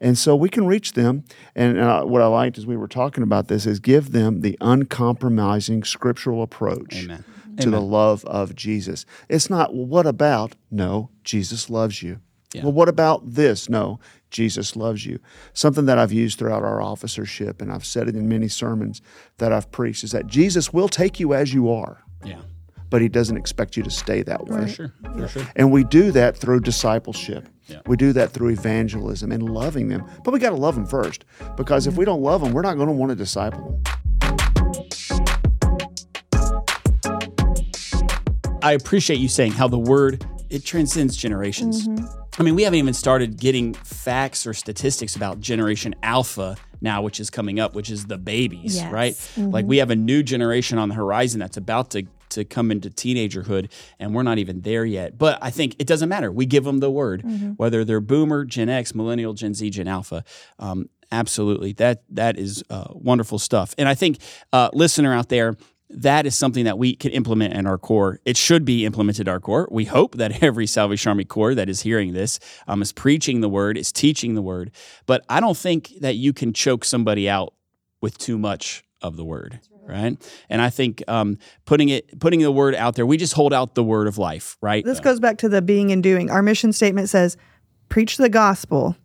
And 0.00 0.18
so 0.18 0.36
we 0.36 0.48
can 0.48 0.66
reach 0.66 0.92
them. 0.92 1.24
And 1.54 1.78
uh, 1.78 2.04
what 2.04 2.20
I 2.20 2.26
liked 2.26 2.58
as 2.58 2.66
we 2.66 2.76
were 2.76 2.88
talking 2.88 3.22
about 3.22 3.48
this 3.48 3.64
is 3.64 3.80
give 3.80 4.12
them 4.12 4.40
the 4.40 4.58
uncompromising 4.60 5.84
scriptural 5.84 6.42
approach 6.42 7.04
Amen. 7.04 7.24
To 7.60 7.70
the 7.70 7.80
love 7.80 8.24
of 8.24 8.54
Jesus. 8.54 9.06
It's 9.28 9.48
not, 9.48 9.74
well, 9.74 9.86
what 9.86 10.06
about? 10.06 10.54
No, 10.70 11.10
Jesus 11.22 11.70
loves 11.70 12.02
you. 12.02 12.20
Well, 12.62 12.72
what 12.72 12.88
about 12.88 13.34
this? 13.34 13.68
No, 13.68 13.98
Jesus 14.30 14.76
loves 14.76 15.04
you. 15.04 15.18
Something 15.54 15.86
that 15.86 15.98
I've 15.98 16.12
used 16.12 16.38
throughout 16.38 16.62
our 16.62 16.80
officership, 16.80 17.60
and 17.60 17.72
I've 17.72 17.84
said 17.84 18.08
it 18.08 18.14
in 18.14 18.28
many 18.28 18.46
sermons 18.46 19.02
that 19.38 19.52
I've 19.52 19.70
preached, 19.72 20.04
is 20.04 20.12
that 20.12 20.28
Jesus 20.28 20.72
will 20.72 20.88
take 20.88 21.18
you 21.18 21.34
as 21.34 21.52
you 21.52 21.70
are, 21.72 22.04
yeah, 22.24 22.42
but 22.90 23.02
he 23.02 23.08
doesn't 23.08 23.36
expect 23.36 23.76
you 23.76 23.82
to 23.82 23.90
stay 23.90 24.22
that 24.22 24.46
way. 24.46 24.62
for 24.62 24.68
sure, 24.68 24.92
for 25.16 25.28
sure. 25.28 25.42
And 25.56 25.72
we 25.72 25.82
do 25.82 26.12
that 26.12 26.36
through 26.36 26.60
discipleship. 26.60 27.48
Yeah. 27.66 27.80
We 27.86 27.96
do 27.96 28.12
that 28.12 28.30
through 28.30 28.50
evangelism 28.50 29.32
and 29.32 29.48
loving 29.48 29.88
them. 29.88 30.04
But 30.22 30.32
we 30.32 30.38
got 30.38 30.50
to 30.50 30.56
love 30.56 30.74
them 30.74 30.86
first 30.86 31.24
because 31.56 31.86
if 31.86 31.96
we 31.96 32.04
don't 32.04 32.22
love 32.22 32.42
them, 32.42 32.52
we're 32.52 32.62
not 32.62 32.76
going 32.76 32.88
to 32.88 32.92
want 32.92 33.10
to 33.10 33.16
disciple 33.16 33.80
them. 33.82 33.93
I 38.64 38.72
appreciate 38.72 39.18
you 39.18 39.28
saying 39.28 39.52
how 39.52 39.68
the 39.68 39.78
word 39.78 40.24
it 40.48 40.64
transcends 40.64 41.16
generations. 41.16 41.86
I 42.38 42.42
mean, 42.42 42.54
we 42.54 42.62
haven't 42.62 42.78
even 42.78 42.94
started 42.94 43.38
getting 43.38 43.74
facts 43.74 44.46
or 44.46 44.54
statistics 44.54 45.16
about 45.16 45.38
Generation 45.38 45.94
Alpha 46.02 46.56
now, 46.80 47.02
which 47.02 47.20
is 47.20 47.28
coming 47.28 47.60
up, 47.60 47.74
which 47.74 47.90
is 47.90 48.06
the 48.06 48.16
babies, 48.16 48.76
Yes. 48.76 48.90
right? 48.90 49.30
Like 49.36 49.66
we 49.66 49.76
have 49.78 49.90
a 49.90 49.96
new 49.96 50.22
generation 50.22 50.78
on 50.78 50.88
the 50.88 50.94
horizon 50.94 51.40
that's 51.40 51.58
about 51.58 51.90
to 51.90 52.04
to 52.30 52.44
come 52.44 52.72
into 52.72 52.88
teenagerhood, 52.90 53.70
and 54.00 54.12
we're 54.14 54.22
not 54.24 54.38
even 54.38 54.62
there 54.62 54.84
yet. 54.84 55.16
But 55.18 55.38
I 55.42 55.50
think 55.50 55.76
it 55.78 55.86
doesn't 55.86 56.08
matter. 56.08 56.32
We 56.32 56.46
give 56.46 56.64
them 56.64 56.78
the 56.78 56.90
word, 56.90 57.22
whether 57.58 57.84
they're 57.84 58.00
Boomer, 58.00 58.44
Gen 58.46 58.68
X, 58.70 58.92
Millennial, 58.94 59.34
Gen 59.34 59.54
Z, 59.54 59.68
Gen 59.70 59.86
Alpha. 59.86 60.24
Um, 60.58 60.88
absolutely, 61.12 61.74
that 61.74 62.02
that 62.10 62.36
is 62.38 62.64
uh, 62.70 62.86
wonderful 62.92 63.38
stuff. 63.38 63.74
And 63.78 63.88
I 63.88 63.94
think, 63.94 64.18
uh, 64.52 64.70
listener 64.72 65.12
out 65.14 65.28
there 65.28 65.56
that 65.90 66.26
is 66.26 66.34
something 66.34 66.64
that 66.64 66.78
we 66.78 66.94
can 66.96 67.12
implement 67.12 67.54
in 67.54 67.66
our 67.66 67.78
corps. 67.78 68.20
It 68.24 68.36
should 68.36 68.64
be 68.64 68.84
implemented 68.84 69.28
in 69.28 69.32
our 69.32 69.40
corps. 69.40 69.68
We 69.70 69.84
hope 69.84 70.16
that 70.16 70.42
every 70.42 70.66
Salvation 70.66 71.10
Army 71.10 71.24
corps 71.24 71.54
that 71.54 71.68
is 71.68 71.82
hearing 71.82 72.12
this 72.12 72.40
um, 72.66 72.82
is 72.82 72.92
preaching 72.92 73.40
the 73.40 73.48
word, 73.48 73.76
is 73.76 73.92
teaching 73.92 74.34
the 74.34 74.42
word. 74.42 74.70
But 75.06 75.24
I 75.28 75.40
don't 75.40 75.56
think 75.56 75.92
that 76.00 76.16
you 76.16 76.32
can 76.32 76.52
choke 76.52 76.84
somebody 76.84 77.28
out 77.28 77.54
with 78.00 78.18
too 78.18 78.38
much 78.38 78.84
of 79.02 79.16
the 79.16 79.24
word, 79.24 79.60
right? 79.86 80.16
And 80.48 80.62
I 80.62 80.70
think 80.70 81.02
um, 81.08 81.38
putting 81.64 81.90
it, 81.90 82.18
putting 82.18 82.40
the 82.40 82.52
word 82.52 82.74
out 82.74 82.96
there, 82.96 83.06
we 83.06 83.16
just 83.16 83.34
hold 83.34 83.52
out 83.52 83.74
the 83.74 83.84
word 83.84 84.08
of 84.08 84.18
life, 84.18 84.56
right? 84.60 84.84
This 84.84 85.00
goes 85.00 85.20
back 85.20 85.38
to 85.38 85.48
the 85.48 85.62
being 85.62 85.92
and 85.92 86.02
doing. 86.02 86.30
Our 86.30 86.42
mission 86.42 86.72
statement 86.72 87.08
says, 87.08 87.36
preach 87.88 88.16
the 88.16 88.28
gospel 88.28 88.96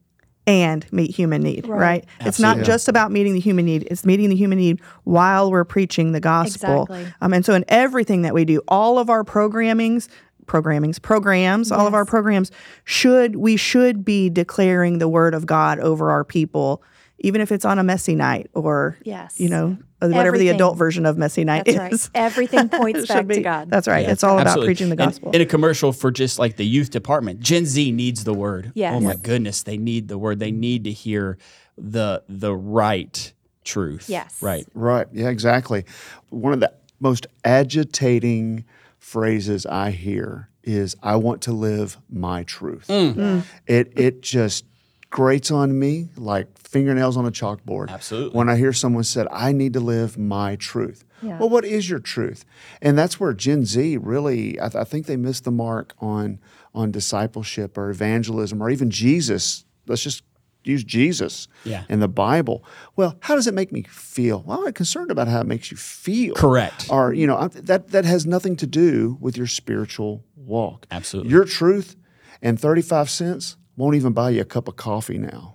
and 0.50 0.92
meet 0.92 1.16
human 1.16 1.42
need, 1.44 1.68
right? 1.68 2.06
It's 2.22 2.40
not 2.40 2.58
just 2.64 2.88
about 2.88 3.12
meeting 3.12 3.34
the 3.34 3.40
human 3.40 3.66
need, 3.66 3.88
it's 3.92 4.06
meeting 4.06 4.30
the 4.30 4.36
human 4.36 4.58
need 4.58 4.82
while 5.04 5.52
we're 5.52 5.64
preaching 5.64 6.12
the 6.12 6.20
gospel. 6.20 6.84
Exactly. 6.84 7.14
Um, 7.22 7.34
and 7.34 7.46
so, 7.46 7.54
in 7.54 7.64
everything 7.68 8.24
that 8.24 8.34
we 8.34 8.46
do, 8.46 8.62
all 8.68 8.98
of 8.98 9.10
our 9.10 9.24
programmings, 9.24 10.08
programmings, 10.46 11.00
programs, 11.02 11.72
all 11.72 11.86
of 11.88 11.94
our 11.94 12.06
programs 12.06 12.52
should 12.84 13.36
we 13.36 13.56
should 13.56 14.04
be 14.04 14.30
declaring 14.30 14.98
the 14.98 15.08
word 15.08 15.34
of 15.36 15.46
God 15.46 15.80
over 15.80 16.10
our 16.10 16.24
people, 16.24 16.82
even 17.20 17.40
if 17.42 17.52
it's 17.52 17.66
on 17.66 17.78
a 17.80 17.84
messy 17.84 18.16
night 18.16 18.50
or 18.56 18.98
Yes. 19.04 19.40
you 19.40 19.50
know 19.50 19.78
whatever 20.00 20.38
the 20.38 20.50
adult 20.50 20.78
version 20.78 21.06
of 21.06 21.18
messy 21.18 21.44
night 21.44 21.66
That's 21.66 21.78
right. 21.78 21.94
is. 21.94 22.10
Everything 22.16 22.70
points 22.70 23.08
back 23.08 23.18
should 23.18 23.30
to. 23.30 23.42
God. 23.42 23.70
That's 23.70 23.88
right. 23.88 24.06
Yeah, 24.06 24.12
it's 24.12 24.24
all 24.24 24.40
about 24.40 24.60
preaching 24.64 24.88
the 24.90 24.94
In- 24.94 24.98
gospel. 24.98 25.32
In, 25.32 25.42
a 25.42 25.46
commercial 25.46 25.92
for 25.94 26.12
just 26.12 26.40
like 26.40 26.56
the 26.56 26.66
youth 26.66 26.90
department, 26.92 27.40
Gen 27.42 27.66
Z 27.66 27.92
needs 27.92 28.24
the 28.24 28.34
word. 28.34 28.72
Yes. 28.76 28.94
Oh 28.96 29.00
my 29.00 29.12
Yes. 29.12 29.20
goodness, 29.20 29.64
they 29.64 29.78
need 29.78 30.08
the 30.08 30.18
word. 30.18 30.40
They 30.40 30.52
need 30.52 30.84
to 30.86 30.92
hear 30.92 31.38
the 31.78 32.24
the 32.30 32.56
right 32.56 33.34
truth. 33.64 34.10
Yes. 34.10 34.42
Right. 34.42 34.66
Right. 34.74 35.08
Yeah, 35.12 35.30
exactly. 35.30 35.86
One 36.30 36.54
of 36.54 36.60
the 36.60 36.74
most 37.00 37.28
agitating 37.44 38.66
phrases 38.98 39.66
I 39.66 39.92
hear 39.92 40.50
is 40.64 40.96
I 41.02 41.16
want 41.16 41.42
to 41.44 41.52
live 41.54 41.98
my 42.10 42.44
truth. 42.44 42.88
Mm. 42.90 43.14
Mm. 43.16 43.44
It 43.68 43.94
it 43.98 44.22
just 44.22 44.66
grates 45.10 45.50
on 45.52 45.78
me 45.78 46.10
like 46.18 46.58
fingernails 46.58 47.18
on 47.18 47.26
a 47.26 47.32
chalkboard. 47.32 47.90
Absolutely. 47.90 48.38
When 48.38 48.50
I 48.50 48.58
hear 48.58 48.74
someone 48.74 49.04
said, 49.04 49.28
I 49.32 49.52
need 49.52 49.74
to 49.74 49.80
live 49.80 50.18
my 50.18 50.56
truth. 50.56 51.04
Yeah. 51.22 51.38
Well, 51.40 51.50
what 51.50 51.66
is 51.66 51.90
your 51.90 52.00
truth? 52.00 52.46
And 52.82 52.98
that's 52.98 53.20
where 53.20 53.34
Gen 53.34 53.66
Z 53.66 53.98
really, 53.98 54.60
I, 54.62 54.70
th- 54.70 54.76
I 54.76 54.84
think 54.84 55.06
they 55.08 55.18
missed 55.18 55.44
the 55.44 55.52
mark 55.52 55.94
on 56.00 56.40
on 56.74 56.92
discipleship 56.92 57.78
or 57.78 57.90
evangelism 57.90 58.62
or 58.62 58.70
even 58.70 58.92
Jesus. 58.92 59.66
Let's 59.88 60.04
just 60.04 60.24
use 60.64 60.84
Jesus 60.84 61.48
Yeah. 61.64 61.84
and 61.90 62.02
the 62.02 62.08
Bible. 62.08 62.64
Well, 62.96 63.16
how 63.22 63.34
does 63.36 63.48
it 63.48 63.54
make 63.56 63.72
me 63.72 63.84
feel? 63.84 64.44
Well, 64.46 64.60
I'm 64.60 64.66
not 64.66 64.76
concerned 64.76 65.10
about 65.10 65.28
how 65.28 65.42
it 65.42 65.48
makes 65.48 65.72
you 65.72 65.78
feel. 65.78 66.36
Correct. 66.36 66.88
Or 66.92 67.12
you 67.14 67.26
know 67.26 67.38
I- 67.38 67.48
that 67.48 67.90
that 67.90 68.06
has 68.06 68.26
nothing 68.28 68.56
to 68.58 68.68
do 68.68 69.18
with 69.20 69.36
your 69.36 69.48
spiritual 69.48 70.24
walk. 70.36 70.86
Absolutely. 70.92 71.32
Your 71.32 71.46
truth 71.46 71.96
and 72.42 72.60
35 72.60 73.10
cents 73.10 73.58
won't 73.80 73.96
even 73.96 74.12
buy 74.12 74.30
you 74.30 74.42
a 74.42 74.46
cup 74.46 74.68
of 74.68 74.76
coffee 74.76 75.18
now. 75.18 75.54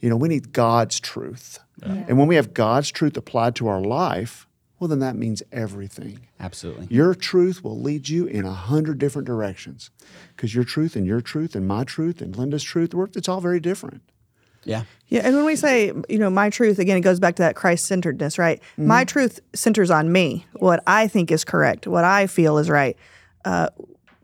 You 0.00 0.10
know, 0.10 0.16
we 0.16 0.28
need 0.28 0.52
God's 0.52 0.98
truth. 0.98 1.60
And 1.82 2.18
when 2.18 2.26
we 2.26 2.34
have 2.34 2.52
God's 2.52 2.90
truth 2.90 3.16
applied 3.16 3.54
to 3.56 3.68
our 3.68 3.80
life, 3.80 4.48
well, 4.80 4.88
then 4.88 4.98
that 4.98 5.14
means 5.14 5.40
everything. 5.52 6.26
Absolutely. 6.40 6.88
Your 6.90 7.14
truth 7.14 7.62
will 7.62 7.80
lead 7.80 8.08
you 8.08 8.26
in 8.26 8.44
a 8.44 8.52
hundred 8.52 8.98
different 8.98 9.26
directions 9.26 9.90
because 10.34 10.52
your 10.54 10.64
truth 10.64 10.96
and 10.96 11.06
your 11.06 11.20
truth 11.20 11.54
and 11.54 11.66
my 11.66 11.84
truth 11.84 12.20
and 12.20 12.34
Lynda's 12.34 12.64
truth, 12.64 12.92
it's 13.14 13.28
all 13.28 13.40
very 13.40 13.60
different. 13.60 14.02
Yeah. 14.64 14.82
Yeah, 15.06 15.20
and 15.24 15.36
when 15.36 15.44
we 15.44 15.54
say, 15.54 15.92
you 16.08 16.18
know, 16.18 16.30
my 16.30 16.50
truth, 16.50 16.80
again, 16.80 16.96
it 16.96 17.02
goes 17.02 17.20
back 17.20 17.36
to 17.36 17.42
that 17.42 17.54
Christ 17.54 17.86
centeredness, 17.86 18.36
right? 18.36 18.60
My 18.76 19.04
truth 19.04 19.38
centers 19.54 19.90
on 19.90 20.10
me, 20.10 20.44
what 20.54 20.82
I 20.86 21.06
think 21.06 21.30
is 21.30 21.44
correct, 21.44 21.86
what 21.86 22.02
I 22.04 22.26
feel 22.26 22.58
is 22.58 22.68
right. 22.68 22.96
Uh, 23.44 23.68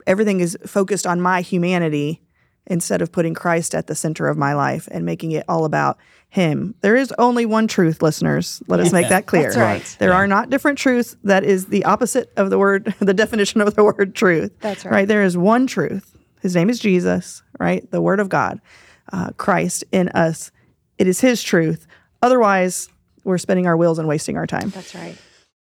everything 0.07 0.41
is 0.41 0.59
focused 0.67 1.07
on 1.07 1.21
my 1.21 1.43
humanity 1.43 2.21
instead 2.67 3.03
of 3.03 3.11
putting 3.11 3.35
Christ 3.35 3.75
at 3.75 3.87
the 3.87 3.95
center 3.95 4.29
of 4.29 4.37
my 4.37 4.55
life 4.55 4.89
and 4.91 5.05
making 5.05 5.33
it 5.33 5.45
all 5.49 5.65
about 5.65 5.99
Him. 6.29 6.75
There 6.81 6.97
is 6.97 7.13
only 7.19 7.47
one 7.47 7.67
truth, 7.67 8.03
listeners. 8.03 8.63
Let 8.69 8.81
us 8.81 8.93
make 8.93 9.09
that 9.09 9.27
clear. 9.27 9.53
That's 9.53 9.57
right. 9.57 9.97
There 9.99 10.13
are 10.13 10.27
not 10.27 10.51
different 10.51 10.79
truths. 10.79 11.17
That 11.25 11.45
is 11.45 11.67
the 11.67 11.85
opposite 11.85 12.33
of 12.37 12.51
the 12.51 12.59
word, 12.59 12.95
the 13.01 13.15
definition 13.15 13.61
of 13.61 13.75
the 13.75 13.85
word 13.85 14.15
truth. 14.15 14.53
That's 14.61 14.85
right. 14.85 14.93
Right? 14.93 15.09
There 15.09 15.23
is 15.23 15.37
one 15.37 15.67
truth. 15.67 16.17
His 16.43 16.55
name 16.55 16.71
is 16.71 16.79
Jesus, 16.79 17.43
right? 17.59 17.89
The 17.91 18.01
Word 18.01 18.19
of 18.19 18.29
God, 18.29 18.61
uh, 19.13 19.31
Christ 19.37 19.85
in 19.93 20.09
us. 20.11 20.51
It 20.99 21.07
is 21.07 21.21
His 21.21 21.43
truth. 21.43 21.87
Otherwise, 22.23 22.89
we're 23.25 23.39
spinning 23.39 23.67
our 23.67 23.77
wheels 23.77 23.99
and 23.99 24.09
wasting 24.09 24.37
our 24.37 24.47
time. 24.47 24.71
That's 24.71 24.95
right. 24.95 25.17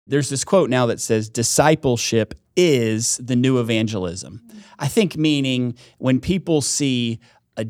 There's 0.06 0.28
this 0.28 0.44
quote 0.44 0.70
now 0.70 0.86
that 0.86 1.00
says 1.00 1.28
discipleship 1.28 2.34
is 2.56 3.16
the 3.18 3.36
new 3.36 3.58
evangelism. 3.60 4.42
I 4.78 4.88
think 4.88 5.16
meaning 5.16 5.76
when 5.98 6.20
people 6.20 6.60
see 6.60 7.20
a, 7.56 7.66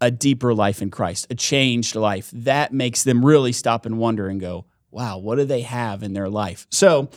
a 0.00 0.10
deeper 0.10 0.54
life 0.54 0.82
in 0.82 0.90
Christ, 0.90 1.26
a 1.30 1.34
changed 1.34 1.94
life, 1.94 2.30
that 2.32 2.72
makes 2.72 3.04
them 3.04 3.24
really 3.24 3.52
stop 3.52 3.86
and 3.86 3.98
wonder 3.98 4.28
and 4.28 4.40
go, 4.40 4.66
wow, 4.90 5.18
what 5.18 5.36
do 5.36 5.44
they 5.44 5.62
have 5.62 6.02
in 6.02 6.14
their 6.14 6.28
life? 6.28 6.66
So, 6.70 7.10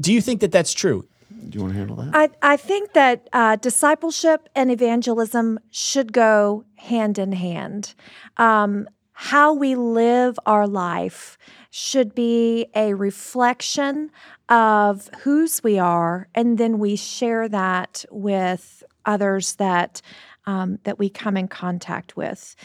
do 0.00 0.12
you 0.12 0.20
think 0.20 0.40
that 0.40 0.52
that's 0.52 0.72
true? 0.72 1.06
Do 1.48 1.58
you 1.58 1.62
want 1.62 1.74
to 1.74 1.78
handle 1.78 1.96
that? 1.96 2.10
I, 2.14 2.52
I 2.52 2.56
think 2.56 2.92
that 2.92 3.28
uh, 3.32 3.56
discipleship 3.56 4.48
and 4.54 4.70
evangelism 4.70 5.58
should 5.70 6.12
go 6.12 6.64
hand 6.76 7.18
in 7.18 7.32
hand. 7.32 7.94
Um, 8.36 8.88
how 9.12 9.52
we 9.52 9.74
live 9.74 10.38
our 10.46 10.66
life 10.66 11.36
should 11.70 12.14
be 12.14 12.66
a 12.74 12.94
reflection 12.94 14.10
of 14.48 15.08
whose 15.20 15.62
we 15.62 15.78
are, 15.78 16.28
and 16.34 16.58
then 16.58 16.78
we 16.78 16.96
share 16.96 17.48
that 17.48 18.04
with 18.10 18.82
others 19.04 19.56
that 19.56 20.02
um, 20.46 20.78
that 20.84 20.98
we 20.98 21.08
come 21.08 21.36
in 21.36 21.48
contact 21.48 22.16
with. 22.16 22.56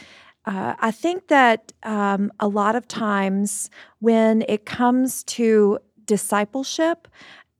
Uh, 0.46 0.76
I 0.80 0.92
think 0.92 1.28
that 1.28 1.74
um, 1.84 2.32
a 2.40 2.48
lot 2.48 2.76
of 2.76 2.88
times 2.88 3.70
when 4.00 4.44
it 4.48 4.66
comes 4.66 5.24
to 5.26 5.80
discipleship, 6.06 7.08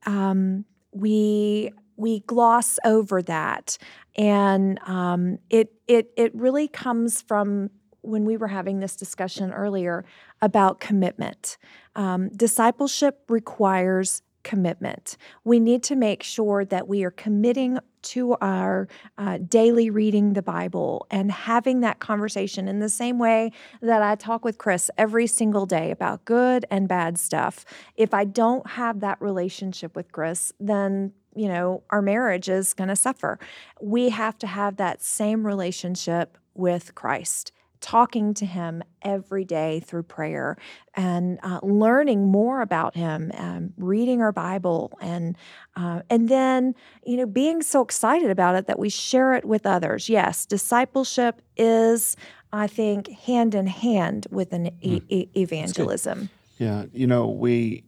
um, 0.06 0.64
we 0.92 1.70
we 1.96 2.20
gloss 2.20 2.78
over 2.84 3.20
that, 3.22 3.76
and 4.16 4.80
um, 4.86 5.38
it 5.50 5.72
it 5.86 6.10
it 6.16 6.34
really 6.34 6.68
comes 6.68 7.20
from 7.20 7.70
when 8.08 8.24
we 8.24 8.36
were 8.36 8.48
having 8.48 8.80
this 8.80 8.96
discussion 8.96 9.52
earlier 9.52 10.04
about 10.40 10.80
commitment. 10.80 11.58
Um, 11.94 12.28
discipleship 12.30 13.22
requires 13.28 14.22
commitment. 14.44 15.18
We 15.44 15.60
need 15.60 15.82
to 15.84 15.96
make 15.96 16.22
sure 16.22 16.64
that 16.64 16.88
we 16.88 17.04
are 17.04 17.10
committing 17.10 17.78
to 18.00 18.34
our 18.40 18.88
uh, 19.18 19.38
daily 19.46 19.90
reading 19.90 20.32
the 20.32 20.42
Bible 20.42 21.06
and 21.10 21.30
having 21.30 21.80
that 21.80 21.98
conversation 21.98 22.66
in 22.66 22.78
the 22.78 22.88
same 22.88 23.18
way 23.18 23.52
that 23.82 24.00
I 24.00 24.14
talk 24.14 24.44
with 24.44 24.56
Chris 24.56 24.90
every 24.96 25.26
single 25.26 25.66
day 25.66 25.90
about 25.90 26.24
good 26.24 26.64
and 26.70 26.88
bad 26.88 27.18
stuff. 27.18 27.66
If 27.96 28.14
I 28.14 28.24
don't 28.24 28.66
have 28.70 29.00
that 29.00 29.20
relationship 29.20 29.94
with 29.94 30.12
Chris, 30.12 30.52
then 30.58 31.12
you 31.36 31.48
know 31.48 31.82
our 31.90 32.00
marriage 32.00 32.48
is 32.48 32.72
going 32.72 32.88
to 32.88 32.96
suffer. 32.96 33.38
We 33.82 34.08
have 34.08 34.38
to 34.38 34.46
have 34.46 34.76
that 34.76 35.02
same 35.02 35.46
relationship 35.46 36.38
with 36.54 36.94
Christ 36.94 37.52
talking 37.80 38.34
to 38.34 38.46
him 38.46 38.82
every 39.02 39.44
day 39.44 39.80
through 39.80 40.02
prayer 40.02 40.56
and 40.94 41.38
uh, 41.42 41.60
learning 41.62 42.26
more 42.26 42.60
about 42.60 42.94
him, 42.96 43.30
um, 43.34 43.72
reading 43.76 44.20
our 44.20 44.32
Bible, 44.32 44.92
and 45.00 45.36
uh, 45.76 46.02
and 46.10 46.28
then 46.28 46.74
you 47.04 47.16
know 47.16 47.26
being 47.26 47.62
so 47.62 47.82
excited 47.82 48.30
about 48.30 48.54
it 48.54 48.66
that 48.66 48.78
we 48.78 48.88
share 48.88 49.34
it 49.34 49.44
with 49.44 49.66
others. 49.66 50.08
Yes, 50.08 50.46
discipleship 50.46 51.42
is, 51.56 52.16
I 52.52 52.66
think, 52.66 53.08
hand 53.08 53.54
in 53.54 53.66
hand 53.66 54.26
with 54.30 54.52
an 54.52 54.72
e- 54.80 55.02
e- 55.08 55.28
evangelism. 55.36 56.30
Yeah, 56.58 56.86
you 56.92 57.06
know, 57.06 57.28
we, 57.28 57.84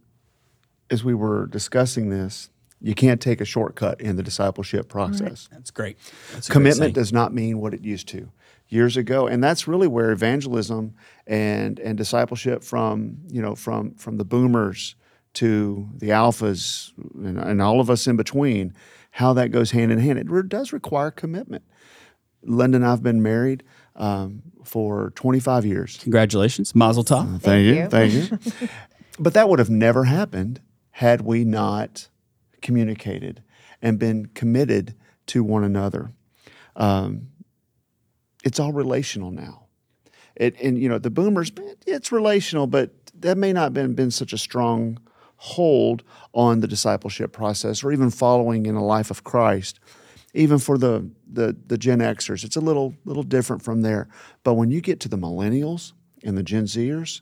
as 0.89 1.03
we 1.03 1.13
were 1.13 1.47
discussing 1.47 2.09
this, 2.09 2.49
you 2.79 2.95
can't 2.95 3.21
take 3.21 3.41
a 3.41 3.45
shortcut 3.45 4.01
in 4.01 4.15
the 4.15 4.23
discipleship 4.23 4.87
process. 4.87 5.47
That's 5.51 5.71
great. 5.71 5.97
That's 6.33 6.49
Commitment 6.49 6.93
does 6.93 7.13
not 7.13 7.33
mean 7.33 7.59
what 7.59 7.73
it 7.73 7.83
used 7.83 8.07
to 8.09 8.31
years 8.71 8.97
ago, 8.97 9.27
and 9.27 9.43
that's 9.43 9.67
really 9.67 9.87
where 9.87 10.11
evangelism 10.11 10.95
and 11.27 11.79
and 11.79 11.97
discipleship 11.97 12.63
from 12.63 13.17
you 13.29 13.41
know 13.41 13.53
from 13.55 13.93
from 13.95 14.17
the 14.17 14.25
boomers 14.25 14.95
to 15.33 15.87
the 15.95 16.09
alphas 16.09 16.91
and, 17.15 17.37
and 17.37 17.61
all 17.61 17.79
of 17.79 17.89
us 17.89 18.07
in 18.07 18.17
between, 18.17 18.73
how 19.11 19.33
that 19.33 19.49
goes 19.49 19.71
hand 19.71 19.91
in 19.91 19.99
hand. 19.99 20.17
It 20.17 20.29
re- 20.29 20.43
does 20.47 20.73
require 20.73 21.11
commitment. 21.11 21.63
Lynda 22.45 22.75
and 22.75 22.85
I've 22.85 23.03
been 23.03 23.21
married 23.21 23.63
um, 23.95 24.41
for 24.63 25.11
25 25.15 25.65
years. 25.65 25.97
Congratulations, 26.01 26.73
Mazel 26.73 27.03
Tov. 27.03 27.39
Thank, 27.41 27.65
you. 27.65 27.87
Thank 27.87 28.13
you. 28.13 28.67
but 29.19 29.33
that 29.35 29.47
would 29.47 29.59
have 29.59 29.69
never 29.69 30.05
happened 30.05 30.59
had 30.91 31.21
we 31.21 31.45
not 31.45 32.09
communicated 32.61 33.43
and 33.81 33.99
been 33.99 34.27
committed 34.27 34.95
to 35.27 35.43
one 35.43 35.63
another. 35.63 36.11
Um, 36.75 37.27
it's 38.43 38.59
all 38.59 38.73
relational 38.73 39.31
now. 39.31 39.65
It, 40.35 40.59
and 40.61 40.79
you 40.81 40.87
know 40.89 40.97
the 40.97 41.09
boomers, 41.09 41.51
it's 41.85 42.11
relational, 42.11 42.67
but 42.67 42.91
that 43.19 43.37
may 43.37 43.53
not 43.53 43.63
have 43.63 43.73
been, 43.73 43.93
been 43.93 44.11
such 44.11 44.33
a 44.33 44.37
strong 44.37 44.97
hold 45.37 46.03
on 46.33 46.59
the 46.59 46.67
discipleship 46.67 47.33
process 47.33 47.83
or 47.83 47.91
even 47.91 48.09
following 48.09 48.65
in 48.65 48.75
a 48.75 48.83
life 48.83 49.11
of 49.11 49.23
Christ. 49.23 49.79
Even 50.33 50.59
for 50.59 50.77
the, 50.77 51.09
the 51.29 51.57
the 51.67 51.77
Gen 51.77 51.99
Xers, 51.99 52.45
it's 52.45 52.55
a 52.55 52.61
little 52.61 52.95
little 53.03 53.23
different 53.23 53.61
from 53.61 53.81
there. 53.81 54.07
But 54.43 54.53
when 54.53 54.71
you 54.71 54.79
get 54.79 55.01
to 55.01 55.09
the 55.09 55.17
millennials 55.17 55.91
and 56.23 56.37
the 56.37 56.43
Gen 56.43 56.63
Zers, 56.63 57.21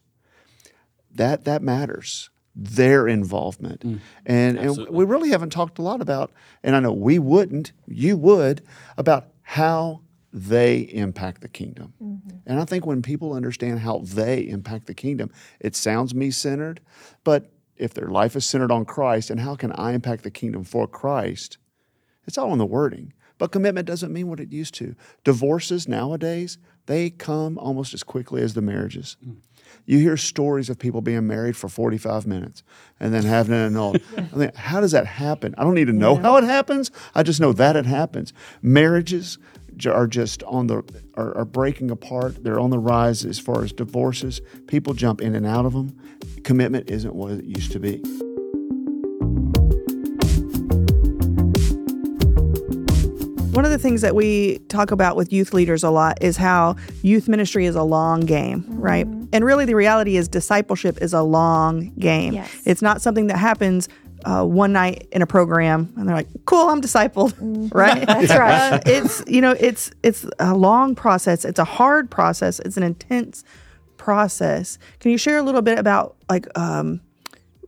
that 1.12 1.46
that 1.46 1.64
matters 1.64 2.30
their 2.56 3.08
involvement 3.08 3.82
mm. 3.82 4.00
and 4.26 4.58
and 4.58 4.90
we 4.90 5.06
really 5.06 5.30
haven't 5.30 5.52
talked 5.52 5.78
a 5.78 5.82
lot 5.82 6.02
about 6.02 6.32
and 6.64 6.76
i 6.76 6.80
know 6.80 6.92
we 6.92 7.18
wouldn't 7.18 7.72
you 7.88 8.18
would 8.18 8.62
about 8.98 9.28
how 9.44 10.02
they 10.32 10.80
impact 10.80 11.42
the 11.42 11.50
kingdom 11.50 11.94
mm-hmm. 12.02 12.38
and 12.46 12.60
i 12.60 12.66
think 12.66 12.86
when 12.86 13.02
people 13.02 13.34
understand 13.34 13.80
how 13.80 14.00
they 14.00 14.42
impact 14.48 14.88
the 14.88 14.94
kingdom 14.94 15.32
it 15.60 15.76
sounds 15.76 16.14
me 16.14 16.30
centered 16.32 16.80
but 17.24 17.52
if 17.78 17.94
their 17.94 18.10
life 18.10 18.36
is 18.36 18.46
centered 18.46 18.72
on 18.72 18.86
christ 18.86 19.30
and 19.30 19.40
how 19.40 19.56
can 19.56 19.72
i 19.74 19.94
impact 19.94 20.24
the 20.24 20.32
kingdom 20.32 20.64
for 20.64 20.88
christ 20.88 21.58
It's 22.28 22.38
all 22.38 22.54
in 22.54 22.60
the 22.60 22.66
wording. 22.66 23.14
But 23.40 23.52
commitment 23.52 23.88
doesn't 23.88 24.14
mean 24.14 24.28
what 24.28 24.40
it 24.40 24.52
used 24.52 24.76
to. 24.76 24.96
Divorces 25.24 25.88
nowadays, 25.88 26.60
they 26.86 27.10
come 27.10 27.58
almost 27.58 27.94
as 27.96 28.04
quickly 28.04 28.42
as 28.44 28.54
the 28.54 28.62
marriages. 28.62 29.18
Mm. 29.26 29.38
You 29.86 29.98
hear 29.98 30.18
stories 30.18 30.70
of 30.70 30.78
people 30.78 31.02
being 31.02 31.26
married 31.26 31.56
for 31.58 31.70
45 31.70 32.28
minutes 32.28 32.64
and 33.00 33.14
then 33.14 33.24
having 33.24 33.56
it 33.56 33.66
annulled. 33.66 34.02
I 34.18 34.36
mean, 34.36 34.52
how 34.56 34.82
does 34.82 34.92
that 34.92 35.08
happen? 35.08 35.56
I 35.58 35.64
don't 35.64 35.74
need 35.74 35.88
to 35.88 35.94
know 35.94 36.16
how 36.18 36.38
it 36.38 36.44
happens. 36.44 36.92
I 37.16 37.24
just 37.24 37.40
know 37.40 37.54
that 37.54 37.76
it 37.76 37.86
happens. 37.88 38.34
Marriages 38.62 39.38
j- 39.38 39.59
are 39.86 40.08
just 40.08 40.44
on 40.44 40.68
the 40.68 40.84
are, 41.16 41.38
are 41.38 41.46
breaking 41.46 41.92
apart. 41.92 42.44
They're 42.44 42.60
on 42.60 42.70
the 42.70 42.80
rise 42.80 43.26
as 43.26 43.40
far 43.40 43.64
as 43.64 43.72
divorces. 43.72 44.42
People 44.68 44.94
jump 44.94 45.22
in 45.22 45.36
and 45.36 45.46
out 45.46 45.66
of 45.66 45.74
them. 45.74 45.96
Commitment 46.44 46.90
isn't 46.90 47.14
what 47.14 47.32
it 47.32 47.46
used 47.46 47.72
to 47.74 47.80
be. 47.80 48.02
One 53.60 53.66
of 53.66 53.72
the 53.72 53.78
things 53.78 54.00
that 54.02 54.16
we 54.16 54.60
talk 54.70 54.92
about 54.92 55.18
with 55.18 55.34
youth 55.34 55.54
leaders 55.54 55.84
a 55.84 55.90
lot 55.90 56.20
is 56.22 56.38
how 56.38 56.78
youth 57.02 57.28
ministry 57.28 57.66
is 57.66 57.76
a 57.76 57.84
long 57.84 58.22
game, 58.22 58.62
mm-hmm. 58.62 58.80
right? 58.80 59.08
And 59.34 59.44
really, 59.44 59.66
the 59.66 59.76
reality 59.76 60.16
is 60.16 60.30
discipleship 60.30 60.98
is 61.02 61.14
a 61.14 61.22
long 61.24 61.90
game. 62.00 62.36
Yes. 62.36 62.62
It's 62.64 62.82
not 62.82 63.02
something 63.02 63.28
that 63.28 63.38
happens 63.38 63.90
uh, 64.26 64.44
one 64.46 64.74
night 64.74 65.08
in 65.12 65.22
a 65.22 65.28
program 65.28 65.94
and 65.98 66.08
they're 66.08 66.16
like, 66.16 66.28
"Cool, 66.46 66.70
I'm 66.70 66.82
discipled," 66.82 67.34
right? 67.74 68.06
That's 68.08 68.30
right. 68.30 68.74
Uh, 68.74 68.80
it's 68.86 69.24
you 69.28 69.42
know, 69.42 69.56
it's 69.60 69.92
it's 70.04 70.26
a 70.40 70.56
long 70.56 70.96
process. 70.96 71.46
It's 71.46 71.60
a 71.60 71.66
hard 71.66 72.10
process. 72.12 72.60
It's 72.60 72.78
an 72.78 72.84
intense 72.84 73.44
process. 73.98 74.78
Can 75.00 75.12
you 75.12 75.18
share 75.18 75.38
a 75.38 75.44
little 75.44 75.62
bit 75.62 75.78
about 75.78 76.16
like 76.30 76.48
um, 76.58 77.02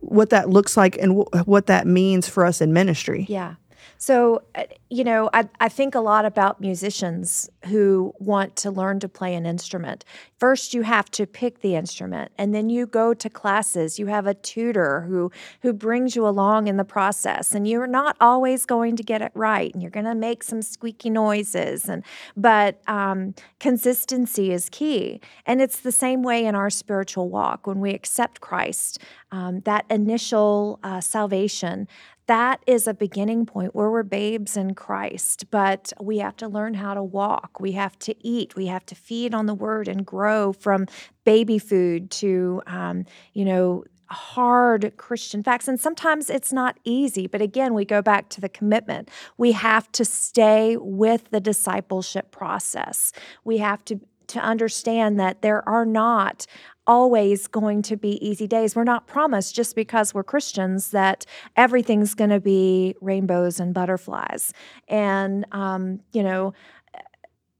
what 0.00 0.30
that 0.30 0.50
looks 0.50 0.76
like 0.76 0.96
and 0.96 1.16
w- 1.16 1.44
what 1.44 1.66
that 1.66 1.86
means 1.86 2.28
for 2.28 2.44
us 2.44 2.60
in 2.60 2.72
ministry? 2.72 3.26
Yeah. 3.28 3.54
So, 4.02 4.42
uh, 4.56 4.64
you 4.90 5.04
know, 5.04 5.30
I, 5.32 5.48
I 5.60 5.68
think 5.68 5.94
a 5.94 6.00
lot 6.00 6.24
about 6.24 6.60
musicians 6.60 7.48
who 7.66 8.12
want 8.18 8.56
to 8.56 8.70
learn 8.72 8.98
to 8.98 9.08
play 9.08 9.32
an 9.36 9.46
instrument. 9.46 10.04
First, 10.40 10.74
you 10.74 10.82
have 10.82 11.08
to 11.12 11.24
pick 11.24 11.60
the 11.60 11.76
instrument, 11.76 12.32
and 12.36 12.52
then 12.52 12.68
you 12.68 12.84
go 12.84 13.14
to 13.14 13.30
classes. 13.30 14.00
You 14.00 14.06
have 14.06 14.26
a 14.26 14.34
tutor 14.34 15.02
who 15.02 15.30
who 15.60 15.72
brings 15.72 16.16
you 16.16 16.26
along 16.26 16.66
in 16.66 16.78
the 16.78 16.84
process, 16.84 17.54
and 17.54 17.68
you're 17.68 17.86
not 17.86 18.16
always 18.20 18.66
going 18.66 18.96
to 18.96 19.04
get 19.04 19.22
it 19.22 19.30
right, 19.34 19.72
and 19.72 19.80
you're 19.80 19.90
going 19.92 20.06
to 20.06 20.16
make 20.16 20.42
some 20.42 20.62
squeaky 20.62 21.08
noises. 21.08 21.88
And 21.88 22.02
but 22.36 22.82
um, 22.88 23.36
consistency 23.60 24.50
is 24.50 24.68
key, 24.68 25.20
and 25.46 25.62
it's 25.62 25.78
the 25.78 25.92
same 25.92 26.24
way 26.24 26.44
in 26.44 26.56
our 26.56 26.70
spiritual 26.70 27.28
walk 27.28 27.68
when 27.68 27.78
we 27.78 27.90
accept 27.94 28.40
Christ. 28.40 28.98
Um, 29.30 29.60
that 29.60 29.86
initial 29.88 30.80
uh, 30.82 31.00
salvation 31.00 31.86
that 32.32 32.62
is 32.66 32.86
a 32.86 32.94
beginning 32.94 33.44
point 33.44 33.74
where 33.74 33.90
we're 33.90 34.02
babes 34.02 34.56
in 34.56 34.72
Christ, 34.72 35.50
but 35.50 35.92
we 36.00 36.16
have 36.16 36.34
to 36.38 36.48
learn 36.48 36.72
how 36.72 36.94
to 36.94 37.02
walk. 37.02 37.60
We 37.60 37.72
have 37.72 37.98
to 37.98 38.26
eat. 38.26 38.56
We 38.56 38.68
have 38.68 38.86
to 38.86 38.94
feed 38.94 39.34
on 39.34 39.44
the 39.44 39.52
word 39.52 39.86
and 39.86 40.06
grow 40.06 40.54
from 40.54 40.86
baby 41.24 41.58
food 41.58 42.10
to, 42.12 42.62
um, 42.66 43.04
you 43.34 43.44
know, 43.44 43.84
hard 44.06 44.96
Christian 44.96 45.42
facts. 45.42 45.68
And 45.68 45.78
sometimes 45.78 46.30
it's 46.30 46.54
not 46.54 46.80
easy, 46.84 47.26
but 47.26 47.42
again, 47.42 47.74
we 47.74 47.84
go 47.84 48.00
back 48.00 48.30
to 48.30 48.40
the 48.40 48.48
commitment. 48.48 49.10
We 49.36 49.52
have 49.52 49.92
to 49.92 50.02
stay 50.02 50.78
with 50.78 51.30
the 51.32 51.40
discipleship 51.40 52.30
process. 52.30 53.12
We 53.44 53.58
have 53.58 53.84
to 53.84 54.00
to 54.28 54.40
understand 54.40 55.20
that 55.20 55.42
there 55.42 55.66
are 55.68 55.84
not 55.84 56.46
always 56.86 57.46
going 57.46 57.82
to 57.82 57.96
be 57.96 58.24
easy 58.26 58.46
days. 58.46 58.74
We're 58.74 58.84
not 58.84 59.06
promised 59.06 59.54
just 59.54 59.76
because 59.76 60.14
we're 60.14 60.24
Christians 60.24 60.90
that 60.90 61.24
everything's 61.56 62.14
going 62.14 62.30
to 62.30 62.40
be 62.40 62.96
rainbows 63.00 63.60
and 63.60 63.72
butterflies. 63.72 64.52
And, 64.88 65.46
um, 65.52 66.00
you 66.12 66.22
know, 66.22 66.54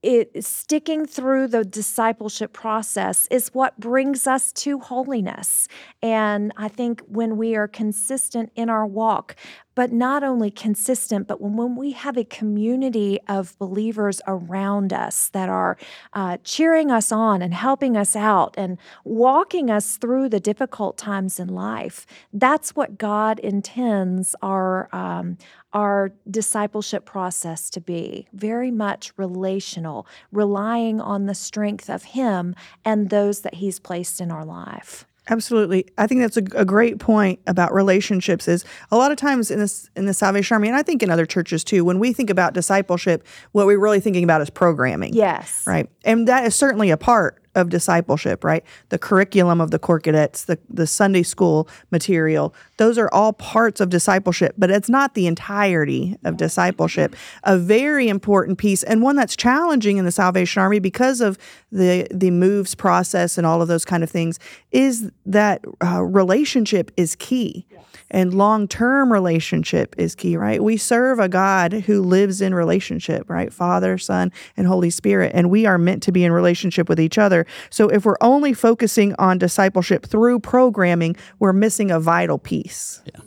it 0.03 0.43
sticking 0.43 1.05
through 1.05 1.47
the 1.47 1.63
discipleship 1.63 2.51
process 2.51 3.25
is 3.31 3.53
what 3.53 3.79
brings 3.79 4.27
us 4.27 4.51
to 4.51 4.79
holiness. 4.79 5.69
And 6.01 6.51
I 6.57 6.67
think 6.67 7.01
when 7.07 7.37
we 7.37 7.55
are 7.55 7.69
consistent 7.69 8.51
in 8.53 8.69
our 8.69 8.85
walk, 8.85 9.37
but 9.75 9.91
not 9.91 10.23
only 10.23 10.51
consistent, 10.51 11.27
but 11.27 11.41
when, 11.41 11.55
when 11.55 11.75
we 11.75 11.91
have 11.91 12.17
a 12.17 12.23
community 12.23 13.19
of 13.27 13.57
believers 13.57 14.21
around 14.27 14.93
us 14.93 15.29
that 15.29 15.49
are 15.49 15.77
uh, 16.13 16.37
cheering 16.43 16.91
us 16.91 17.11
on 17.11 17.41
and 17.41 17.53
helping 17.53 17.97
us 17.97 18.15
out 18.15 18.53
and 18.57 18.77
walking 19.03 19.69
us 19.69 19.97
through 19.97 20.29
the 20.29 20.39
difficult 20.39 20.97
times 20.97 21.39
in 21.39 21.47
life, 21.47 22.05
that's 22.31 22.75
what 22.75 22.97
God 22.97 23.39
intends 23.39 24.35
our 24.41 24.89
um, 24.93 25.37
our 25.73 26.13
discipleship 26.29 27.03
process 27.03 27.69
to 27.71 27.81
be 27.81 28.27
very 28.31 28.69
much 28.69 29.11
relational, 29.17 30.05
relying 30.31 31.01
on 31.01 31.25
the 31.25 31.33
strength 31.33 31.89
of 31.89 32.03
Him 32.03 32.55
and 32.85 33.09
those 33.09 33.41
that 33.41 33.55
He's 33.55 33.79
placed 33.79 34.21
in 34.21 34.31
our 34.31 34.45
life. 34.45 35.07
Absolutely. 35.29 35.85
I 35.97 36.07
think 36.07 36.21
that's 36.21 36.37
a, 36.37 36.43
a, 36.55 36.65
great 36.65 36.99
point 36.99 37.39
about 37.47 37.73
relationships 37.73 38.47
is 38.47 38.65
a 38.91 38.97
lot 38.97 39.11
of 39.11 39.17
times 39.17 39.51
in 39.51 39.59
this 39.59 39.89
in 39.95 40.05
the 40.05 40.13
Salvation 40.13 40.55
Army 40.55 40.67
and 40.67 40.75
I 40.75 40.83
think 40.83 41.01
in 41.01 41.09
other 41.09 41.25
churches 41.25 41.63
too 41.63 41.85
when 41.85 41.99
we 41.99 42.11
think 42.13 42.29
about 42.29 42.53
discipleship 42.53 43.25
what 43.53 43.65
we're 43.65 43.79
really 43.79 43.99
thinking 43.99 44.23
about 44.23 44.41
is 44.41 44.49
programming. 44.49 45.13
Yes. 45.13 45.63
Right. 45.65 45.89
And 46.03 46.27
that 46.27 46.45
is 46.45 46.55
certainly 46.55 46.89
a 46.89 46.97
part 46.97 47.42
of 47.55 47.69
discipleship, 47.69 48.43
right? 48.43 48.63
The 48.89 48.97
curriculum 48.97 49.61
of 49.61 49.71
the 49.71 49.79
corps 49.79 49.99
cadets, 49.99 50.45
the, 50.45 50.57
the 50.69 50.87
Sunday 50.87 51.23
school 51.23 51.67
material, 51.91 52.53
those 52.77 52.97
are 52.97 53.09
all 53.13 53.33
parts 53.33 53.79
of 53.79 53.89
discipleship, 53.89 54.55
but 54.57 54.71
it's 54.71 54.89
not 54.89 55.13
the 55.13 55.27
entirety 55.27 56.17
of 56.23 56.37
discipleship. 56.37 57.15
A 57.43 57.57
very 57.57 58.09
important 58.09 58.57
piece 58.57 58.83
and 58.83 59.01
one 59.01 59.15
that's 59.15 59.35
challenging 59.35 59.97
in 59.97 60.05
the 60.05 60.11
Salvation 60.11 60.61
Army 60.61 60.79
because 60.79 61.21
of 61.21 61.37
the 61.71 62.07
the 62.11 62.31
moves 62.31 62.75
process 62.75 63.37
and 63.37 63.45
all 63.45 63.61
of 63.61 63.67
those 63.67 63.85
kind 63.85 64.03
of 64.03 64.09
things 64.09 64.39
is 64.71 65.11
that 65.25 65.63
uh, 65.83 66.01
relationship 66.01 66.91
is 66.97 67.15
key. 67.15 67.65
And 68.11 68.31
long 68.35 68.67
term 68.67 69.11
relationship 69.11 69.95
is 69.97 70.13
key, 70.13 70.37
right? 70.37 70.63
We 70.63 70.77
serve 70.77 71.17
a 71.17 71.27
God 71.27 71.73
who 71.73 71.99
lives 72.01 72.41
in 72.41 72.53
relationship, 72.53 73.27
right? 73.27 73.51
Father, 73.51 73.97
Son, 73.97 74.31
and 74.55 74.67
Holy 74.67 74.91
Spirit. 74.91 75.31
And 75.33 75.49
we 75.49 75.65
are 75.65 75.79
meant 75.79 76.03
to 76.03 76.11
be 76.11 76.23
in 76.23 76.31
relationship 76.31 76.87
with 76.87 76.99
each 76.99 77.17
other. 77.17 77.42
So 77.69 77.89
if 77.89 78.05
we're 78.05 78.17
only 78.21 78.53
focusing 78.53 79.15
on 79.19 79.37
discipleship 79.37 80.05
through 80.05 80.39
programming, 80.39 81.15
we're 81.39 81.53
missing 81.53 81.91
a 81.91 81.99
vital 81.99 82.37
piece. 82.37 83.01
Yeah. 83.05 83.21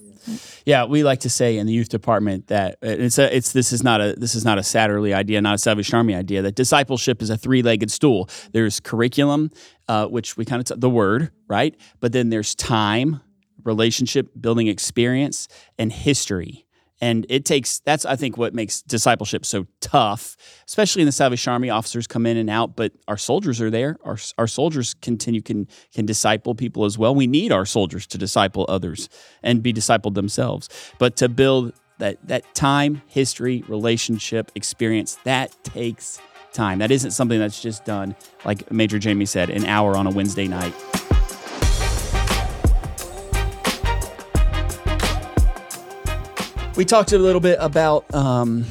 Yeah, 0.65 0.85
we 0.85 1.05
like 1.05 1.21
to 1.21 1.31
say 1.31 1.57
in 1.57 1.67
the 1.67 1.73
youth 1.73 1.89
department 1.89 2.49
that 2.49 2.79
it's 2.83 3.19
a, 3.19 3.35
it's 3.35 3.53
this 3.53 3.73
is 3.73 3.85
not 3.85 4.01
a 4.01 4.15
this 4.17 4.35
is 4.35 4.45
not 4.45 4.59
a 4.59 4.63
Satterlee 4.63 5.15
idea, 5.15 5.41
not 5.41 5.55
a 5.55 5.59
Salvation 5.59 5.95
Army 5.97 6.15
idea. 6.15 6.43
That 6.43 6.57
discipleship 6.57 7.23
is 7.23 7.31
a 7.31 7.37
three 7.37 7.63
legged 7.63 7.91
stool. 7.91 8.29
There's 8.53 8.81
curriculum, 8.81 9.51
uh, 9.89 10.07
which 10.07 10.37
we 10.37 10.45
kind 10.45 10.61
of 10.61 10.67
t- 10.67 10.75
the 10.81 10.91
word 10.91 11.31
right, 11.47 11.77
but 12.01 12.13
then 12.13 12.31
there's 12.31 12.55
time, 12.57 13.21
relationship 13.63 14.31
building 14.41 14.67
experience, 14.67 15.47
and 15.79 15.93
history. 15.93 16.66
And 17.01 17.27
it 17.29 17.45
takes 17.45 17.81
that's 17.81 18.05
I 18.07 18.17
think 18.17 18.37
what 18.37 18.55
makes 18.55 18.81
discipleship 18.83 19.45
so 19.45 19.67
tough, 19.81 20.37
especially 20.67 21.03
in 21.03 21.07
the 21.07 21.13
Salvation 21.13 21.53
Army. 21.53 21.69
Officers 21.69 22.07
come 22.07 22.25
in 22.27 22.37
and 22.37 22.49
out, 22.49 22.75
but 22.75 22.93
our 23.07 23.19
soldiers 23.19 23.61
are 23.61 23.71
there. 23.71 23.99
Our, 24.05 24.17
our 24.39 24.47
soldiers 24.47 24.95
continue 24.95 25.43
can 25.43 25.69
can 25.93 26.07
disciple 26.07 26.55
people 26.55 26.85
as 26.85 26.97
well. 26.97 27.15
We 27.15 27.27
need 27.27 27.53
our 27.53 27.67
soldiers 27.67 28.07
to 28.09 28.19
disciple 28.19 28.65
others 28.69 29.09
and 29.43 29.63
be 29.63 29.73
discipled 29.73 30.15
themselves. 30.15 30.69
But 30.99 31.17
to 31.17 31.29
build 31.29 31.75
that 31.99 32.27
that 32.29 32.55
time, 32.55 33.03
history, 33.07 33.63
relationship, 33.69 34.51
experience 34.55 35.19
that 35.25 35.55
takes 35.65 36.19
time. 36.53 36.79
That 36.79 36.91
isn't 36.91 37.11
something 37.11 37.39
that's 37.39 37.61
just 37.61 37.85
done 37.85 38.17
like 38.45 38.71
Major 38.73 38.99
Jamie 38.99 39.27
said, 39.27 39.51
an 39.51 39.67
hour 39.67 39.97
on 39.97 40.07
a 40.07 40.11
Wednesday 40.11 40.49
night. 40.49 40.75
We 46.77 46.85
talked 46.85 47.13
a 47.13 47.19
little 47.19 47.41
bit 47.41 47.57
about 47.59 48.13
um, 48.15 48.67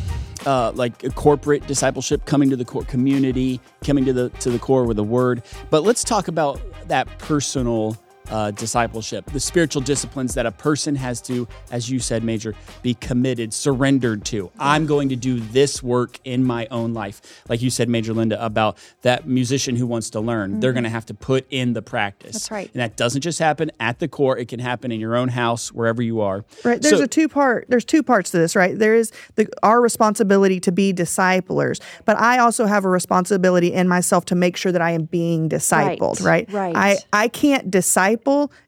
uh, 0.45 0.71
like 0.75 1.15
corporate 1.15 1.65
discipleship, 1.65 2.25
coming 2.25 2.51
to 2.51 2.55
the 2.55 2.65
corps 2.65 2.85
community, 2.85 3.59
coming 3.83 4.05
to 4.05 4.13
the 4.13 4.29
to 4.41 4.51
the 4.51 4.59
corps 4.59 4.85
with 4.85 4.97
the 4.97 5.03
word. 5.03 5.41
But 5.71 5.83
let's 5.83 6.03
talk 6.03 6.27
about 6.27 6.61
that 6.87 7.07
personal 7.17 7.97
uh, 8.29 8.51
discipleship, 8.51 9.25
the 9.31 9.39
spiritual 9.39 9.81
disciplines 9.81 10.33
that 10.33 10.45
a 10.45 10.51
person 10.51 10.95
has 10.95 11.21
to, 11.21 11.47
as 11.71 11.89
you 11.89 11.99
said, 11.99 12.23
Major, 12.23 12.55
be 12.81 12.93
committed, 12.95 13.53
surrendered 13.53 14.25
to. 14.25 14.51
I'm 14.59 14.85
going 14.85 15.09
to 15.09 15.15
do 15.15 15.39
this 15.39 15.83
work 15.83 16.19
in 16.23 16.43
my 16.43 16.67
own 16.71 16.93
life. 16.93 17.43
Like 17.49 17.61
you 17.61 17.69
said, 17.69 17.89
Major 17.89 18.13
Lynda, 18.13 18.37
about 18.43 18.77
that 19.01 19.27
musician 19.27 19.75
who 19.75 19.87
wants 19.87 20.09
to 20.11 20.19
learn. 20.19 20.51
Mm-hmm. 20.51 20.59
They're 20.61 20.73
going 20.73 20.83
to 20.83 20.89
have 20.89 21.05
to 21.07 21.13
put 21.13 21.45
in 21.49 21.73
the 21.73 21.81
practice. 21.81 22.33
That's 22.33 22.51
right. 22.51 22.71
And 22.73 22.81
that 22.81 22.97
doesn't 22.97 23.21
just 23.21 23.39
happen 23.39 23.71
at 23.79 23.99
the 23.99 24.07
corps, 24.07 24.37
it 24.37 24.47
can 24.47 24.59
happen 24.59 24.91
in 24.91 24.99
your 24.99 25.15
own 25.15 25.29
house, 25.29 25.71
wherever 25.71 26.01
you 26.01 26.21
are. 26.21 26.45
Right. 26.63 26.81
There's 26.81 26.97
so, 26.97 27.03
a 27.03 27.07
two 27.07 27.29
part, 27.29 27.65
there's 27.69 27.85
two 27.85 28.03
parts 28.03 28.31
to 28.31 28.37
this, 28.37 28.55
right? 28.55 28.77
There 28.77 28.95
is 28.95 29.11
the, 29.35 29.47
our 29.63 29.81
responsibility 29.81 30.59
to 30.61 30.71
be 30.71 30.93
disciplers, 30.93 31.79
but 32.05 32.17
I 32.17 32.39
also 32.39 32.65
have 32.65 32.85
a 32.85 32.89
responsibility 32.89 33.73
in 33.73 33.87
myself 33.87 34.25
to 34.25 34.35
make 34.35 34.57
sure 34.57 34.71
that 34.71 34.81
I 34.81 34.91
am 34.91 35.03
being 35.03 35.49
discipled, 35.49 36.23
right? 36.23 36.51
Right. 36.51 36.75
right. 36.75 36.97
I, 37.13 37.23
I 37.23 37.27
can't 37.27 37.69
disciple 37.69 38.14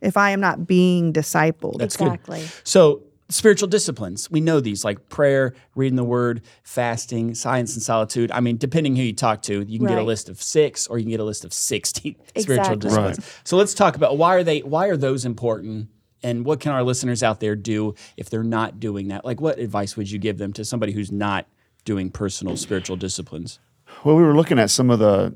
if 0.02 0.18
I 0.18 0.32
am 0.32 0.40
not 0.40 0.68
being 0.68 1.14
discipled. 1.14 1.80
That's 1.80 1.96
exactly. 1.96 2.42
Good. 2.42 2.52
So 2.64 3.04
spiritual 3.30 3.68
disciplines. 3.68 4.32
We 4.32 4.42
know 4.42 4.60
these 4.60 4.86
like 4.86 5.10
prayer, 5.10 5.54
reading 5.76 5.96
the 5.98 6.04
word, 6.04 6.42
fasting, 6.64 7.36
silence 7.36 7.74
and 7.76 7.84
solitude. 7.84 8.32
I 8.32 8.40
mean, 8.40 8.58
depending 8.58 8.96
who 8.96 9.04
you 9.04 9.14
talk 9.14 9.42
to, 9.44 9.62
you 9.64 9.80
can 9.80 9.88
get 9.88 9.98
a 9.98 10.04
list 10.04 10.30
of 10.30 10.42
six 10.42 10.88
or 10.88 10.98
you 10.98 11.04
can 11.04 11.12
get 11.12 11.20
a 11.20 11.26
list 11.26 11.44
of 11.46 11.54
60 11.54 12.18
spiritual 12.38 12.74
Exactly. 12.76 12.78
disciplines. 12.78 13.42
So 13.44 13.58
let's 13.58 13.74
talk 13.74 13.96
about 13.96 14.18
why 14.18 14.36
are 14.36 14.44
they 14.44 14.60
why 14.60 14.88
are 14.88 14.98
those 14.98 15.26
important 15.26 15.90
and 16.24 16.46
what 16.46 16.60
can 16.60 16.72
our 16.72 16.84
listeners 16.84 17.22
out 17.22 17.40
there 17.40 17.56
do 17.56 17.96
if 18.16 18.30
they're 18.30 18.44
not 18.44 18.80
doing 18.80 19.10
that? 19.10 19.26
Like 19.26 19.42
what 19.42 19.60
advice 19.60 19.98
would 19.98 20.10
you 20.10 20.20
give 20.20 20.38
them 20.38 20.54
to 20.54 20.66
somebody 20.66 20.94
who's 20.94 21.12
not 21.12 21.48
doing 21.86 22.10
personal 22.10 22.58
spiritual 22.58 22.96
disciplines? 22.96 23.60
Well, 24.04 24.16
we 24.16 24.24
were 24.24 24.36
looking 24.36 24.60
at 24.60 24.70
some 24.70 24.90
of 24.90 25.00
the 25.00 25.36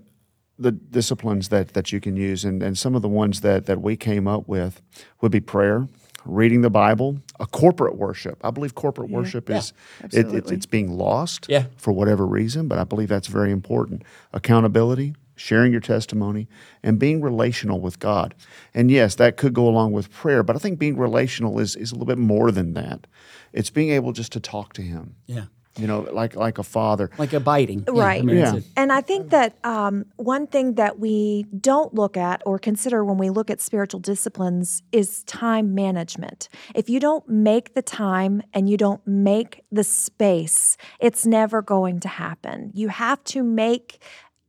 the 0.62 0.72
disciplines 0.72 1.50
that 1.50 1.70
that 1.74 1.92
you 1.92 2.00
can 2.00 2.16
use, 2.16 2.46
and, 2.46 2.62
and 2.64 2.78
some 2.78 2.96
of 2.96 3.02
the 3.02 3.10
ones 3.10 3.42
that 3.42 3.66
that 3.66 3.82
we 3.82 3.96
came 3.98 4.28
up 4.28 4.48
with 4.48 4.82
would 5.22 5.32
be 5.32 5.40
prayer, 5.42 5.88
reading 6.26 6.62
the 6.62 6.70
Bible, 6.70 7.18
a 7.40 7.46
corporate 7.48 7.96
worship. 7.98 8.40
I 8.44 8.52
believe 8.52 8.76
corporate 8.76 9.10
worship 9.10 9.50
is 9.50 9.74
it, 10.12 10.34
it's, 10.34 10.52
it's 10.52 10.66
being 10.68 10.92
lost 10.92 11.48
Yeah. 11.50 11.66
for 11.78 11.92
whatever 11.92 12.26
reason, 12.28 12.68
but 12.68 12.78
I 12.78 12.84
believe 12.84 13.10
that's 13.10 13.28
very 13.28 13.52
important. 13.52 14.04
Accountability, 14.34 15.16
sharing 15.36 15.72
your 15.72 15.82
testimony, 15.82 16.48
and 16.84 17.00
being 17.00 17.22
relational 17.22 17.80
with 17.80 18.00
God. 18.00 18.36
And 18.74 18.92
yes, 18.92 19.16
that 19.16 19.38
could 19.38 19.54
go 19.54 19.68
along 19.68 19.94
with 19.94 20.12
prayer, 20.12 20.44
but 20.44 20.56
I 20.56 20.60
think 20.60 20.78
being 20.80 20.98
relational 20.98 21.60
is 21.60 21.76
is 21.76 21.92
a 21.92 21.96
little 21.96 22.06
bit 22.08 22.18
more 22.20 22.52
than 22.52 22.74
that. 22.76 23.08
It's 23.54 23.70
being 23.72 23.90
able 23.92 24.12
just 24.14 24.32
to 24.34 24.40
talk 24.40 24.74
to 24.74 24.82
Him. 24.82 25.16
Yeah. 25.26 25.46
You 25.78 25.88
know, 25.88 26.02
like 26.12 26.36
like 26.36 26.58
a 26.58 26.64
father. 26.64 27.10
Like 27.18 27.34
abiding. 27.34 27.86
Yeah, 27.88 28.04
Right. 28.04 28.22
I 28.22 28.26
mean, 28.26 28.38
Yeah. 28.38 28.60
And 28.76 28.92
I 28.92 29.02
think 29.02 29.30
that 29.30 29.56
um, 29.64 30.06
one 30.18 30.48
thing 30.48 30.76
that 30.76 31.00
we 31.00 31.46
don't 31.60 31.94
look 31.94 32.18
at 32.18 32.42
or 32.46 32.60
consider 32.60 33.06
when 33.06 33.18
we 33.18 33.30
look 33.30 33.50
at 33.50 33.62
spiritual 33.62 34.00
disciplines 34.00 34.84
is 34.92 35.24
time 35.24 35.74
management. 35.74 36.50
If 36.76 36.90
you 36.90 37.00
don't 37.00 37.28
make 37.30 37.74
the 37.74 37.82
time 37.82 38.42
and 38.54 38.70
you 38.70 38.78
don't 38.78 39.06
make 39.08 39.64
the 39.72 39.84
space, 39.84 40.76
it's 41.00 41.26
never 41.26 41.62
going 41.62 42.00
to 42.02 42.08
happen. 42.08 42.72
You 42.74 42.90
have 42.90 43.24
to 43.26 43.44
make 43.44 44.02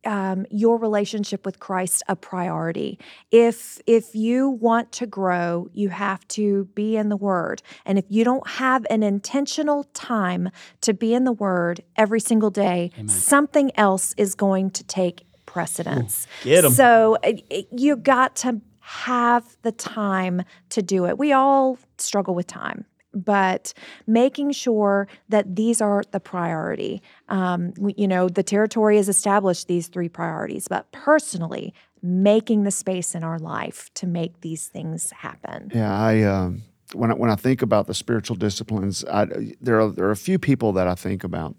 um, 0.04 0.46
your 0.50 0.76
relationship 0.78 1.44
with 1.46 1.58
Christ 1.60 2.02
a 2.08 2.16
priority. 2.16 2.98
If 3.30 3.80
if 3.86 4.14
you 4.14 4.50
want 4.50 4.92
to 4.92 5.06
grow, 5.06 5.68
you 5.72 5.90
have 5.90 6.26
to 6.28 6.64
be 6.74 6.96
in 6.96 7.08
the 7.08 7.16
Word, 7.16 7.62
and 7.84 7.98
if 7.98 8.04
you 8.08 8.24
don't 8.24 8.46
have 8.46 8.86
an 8.90 9.02
intentional 9.02 9.84
time 9.94 10.50
to 10.80 10.92
be 10.92 11.14
in 11.14 11.24
the 11.24 11.32
Word 11.32 11.82
every 11.96 12.20
single 12.20 12.50
day, 12.50 12.90
something 13.08 13.70
else 13.76 14.14
is 14.16 14.34
going 14.34 14.70
to 14.72 14.84
take 14.84 15.24
precedence. 15.46 16.26
get 16.42 16.64
'em. 16.64 16.72
So 16.72 17.16
uh, 17.24 17.32
you 17.70 17.96
got 17.96 18.36
to 18.36 18.60
have 18.80 19.56
the 19.62 19.72
time 19.72 20.42
to 20.70 20.82
do 20.82 21.06
it. 21.06 21.18
We 21.18 21.32
all 21.32 21.78
struggle 21.98 22.34
with 22.34 22.46
time. 22.46 22.84
But 23.14 23.74
making 24.06 24.52
sure 24.52 25.08
that 25.28 25.56
these 25.56 25.80
are 25.80 26.02
the 26.10 26.20
priority. 26.20 27.02
Um, 27.28 27.74
you 27.96 28.08
know, 28.08 28.28
the 28.28 28.42
territory 28.42 28.96
has 28.96 29.08
established 29.08 29.68
these 29.68 29.88
three 29.88 30.08
priorities, 30.08 30.68
but 30.68 30.90
personally, 30.92 31.74
making 32.02 32.64
the 32.64 32.70
space 32.70 33.14
in 33.14 33.22
our 33.22 33.38
life 33.38 33.90
to 33.94 34.06
make 34.06 34.40
these 34.40 34.66
things 34.66 35.10
happen. 35.12 35.70
Yeah, 35.74 35.96
I 35.96 36.22
um, 36.22 36.62
when 36.94 37.10
I, 37.10 37.14
when 37.14 37.30
I 37.30 37.36
think 37.36 37.62
about 37.62 37.86
the 37.86 37.94
spiritual 37.94 38.36
disciplines, 38.36 39.04
I, 39.04 39.54
there 39.60 39.80
are 39.80 39.90
there 39.90 40.06
are 40.06 40.12
a 40.12 40.16
few 40.16 40.38
people 40.38 40.72
that 40.72 40.88
I 40.88 40.94
think 40.94 41.24
about, 41.24 41.54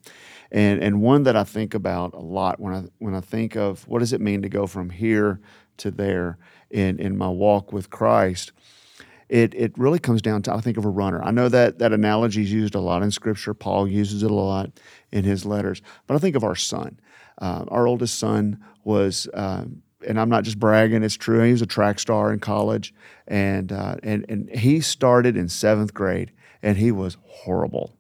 and 0.52 0.82
and 0.82 1.02
one 1.02 1.24
that 1.24 1.36
I 1.36 1.44
think 1.44 1.74
about 1.74 2.13
a 2.13 2.20
lot 2.20 2.60
when 2.60 2.74
I 2.74 2.84
when 3.00 3.16
I 3.16 3.22
think 3.22 3.56
of 3.56 3.88
what 3.88 4.00
does 4.00 4.13
it 4.13 4.22
mean 4.22 4.42
to 4.42 4.50
go 4.50 4.68
from 4.68 4.89
here 4.89 5.39
to 5.78 5.92
there 5.92 6.38
in 6.70 7.00
in 7.00 7.18
my 7.18 7.30
walk 7.30 7.72
with 7.72 7.89
Christ. 7.89 8.52
It, 9.29 9.53
it 9.55 9.77
really 9.77 9.99
comes 9.99 10.21
down 10.21 10.41
to 10.43 10.53
I 10.53 10.62
think 10.62 10.77
of 10.77 10.86
a 10.86 10.89
runner. 10.89 11.23
I 11.23 11.31
know 11.31 11.49
that 11.49 11.79
that 11.79 11.93
analogy 11.93 12.41
is 12.41 12.51
used 12.51 12.75
a 12.75 12.79
lot 12.79 13.03
in 13.03 13.12
Scripture. 13.12 13.53
Paul 13.53 13.88
uses 13.88 14.23
it 14.23 14.31
a 14.31 14.33
lot 14.33 14.71
in 15.12 15.23
his 15.23 15.45
letters. 15.45 15.81
But 16.07 16.15
I 16.15 16.17
think 16.19 16.36
of 16.36 16.43
our 16.43 16.55
son. 16.55 16.99
Uh, 17.41 17.65
our 17.69 17.88
oldest 17.88 18.19
son 18.19 18.63
was 18.83 19.27
um, 19.33 19.81
and 20.07 20.19
I'm 20.19 20.29
not 20.29 20.43
just 20.43 20.59
bragging, 20.59 21.03
it's 21.03 21.15
true. 21.15 21.41
He 21.43 21.51
was 21.51 21.62
a 21.62 21.67
track 21.67 21.99
star 21.99 22.31
in 22.33 22.39
college, 22.39 22.93
and 23.27 23.71
uh, 23.71 23.95
and 24.03 24.25
and 24.29 24.49
he 24.49 24.81
started 24.81 25.38
in 25.38 25.49
seventh 25.49 25.93
grade, 25.93 26.31
and 26.63 26.78
he 26.78 26.91
was 26.91 27.17
horrible. 27.28 27.93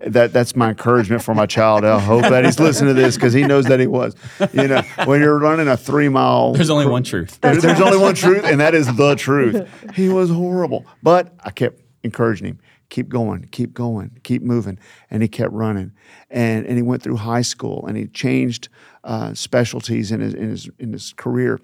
that 0.00 0.30
that's 0.32 0.54
my 0.54 0.68
encouragement 0.68 1.22
for 1.22 1.34
my 1.34 1.46
child. 1.46 1.84
I 1.84 1.98
hope 1.98 2.22
that 2.22 2.44
he's 2.44 2.60
listening 2.60 2.94
to 2.94 3.00
this 3.00 3.16
because 3.16 3.32
he 3.32 3.44
knows 3.44 3.64
that 3.66 3.80
he 3.80 3.86
was. 3.86 4.14
You 4.52 4.68
know, 4.68 4.82
when 5.06 5.20
you're 5.20 5.38
running 5.38 5.66
a 5.68 5.76
three 5.76 6.08
mile, 6.08 6.52
There's 6.52 6.70
only 6.70 6.86
one 6.86 7.02
truth. 7.02 7.40
there- 7.40 7.56
there's 7.56 7.80
only 7.80 7.98
one 7.98 8.14
truth, 8.14 8.44
and 8.44 8.60
that 8.60 8.74
is 8.74 8.94
the 8.94 9.14
truth. 9.16 9.66
He 9.94 10.08
was 10.08 10.30
horrible, 10.30 10.84
but 11.02 11.34
I 11.42 11.50
kept 11.50 11.80
encouraging 12.02 12.46
him. 12.46 12.58
Keep 12.88 13.08
going, 13.08 13.48
keep 13.50 13.74
going, 13.74 14.18
keep 14.22 14.42
moving, 14.42 14.78
and 15.10 15.20
he 15.20 15.28
kept 15.28 15.52
running, 15.52 15.92
and 16.30 16.64
and 16.66 16.76
he 16.76 16.82
went 16.82 17.02
through 17.02 17.16
high 17.16 17.42
school, 17.42 17.84
and 17.86 17.96
he 17.96 18.06
changed 18.06 18.68
uh, 19.02 19.34
specialties 19.34 20.12
in 20.12 20.20
his 20.20 20.34
in 20.34 20.50
his 20.50 20.70
in 20.78 20.92
his 20.92 21.12
career, 21.14 21.58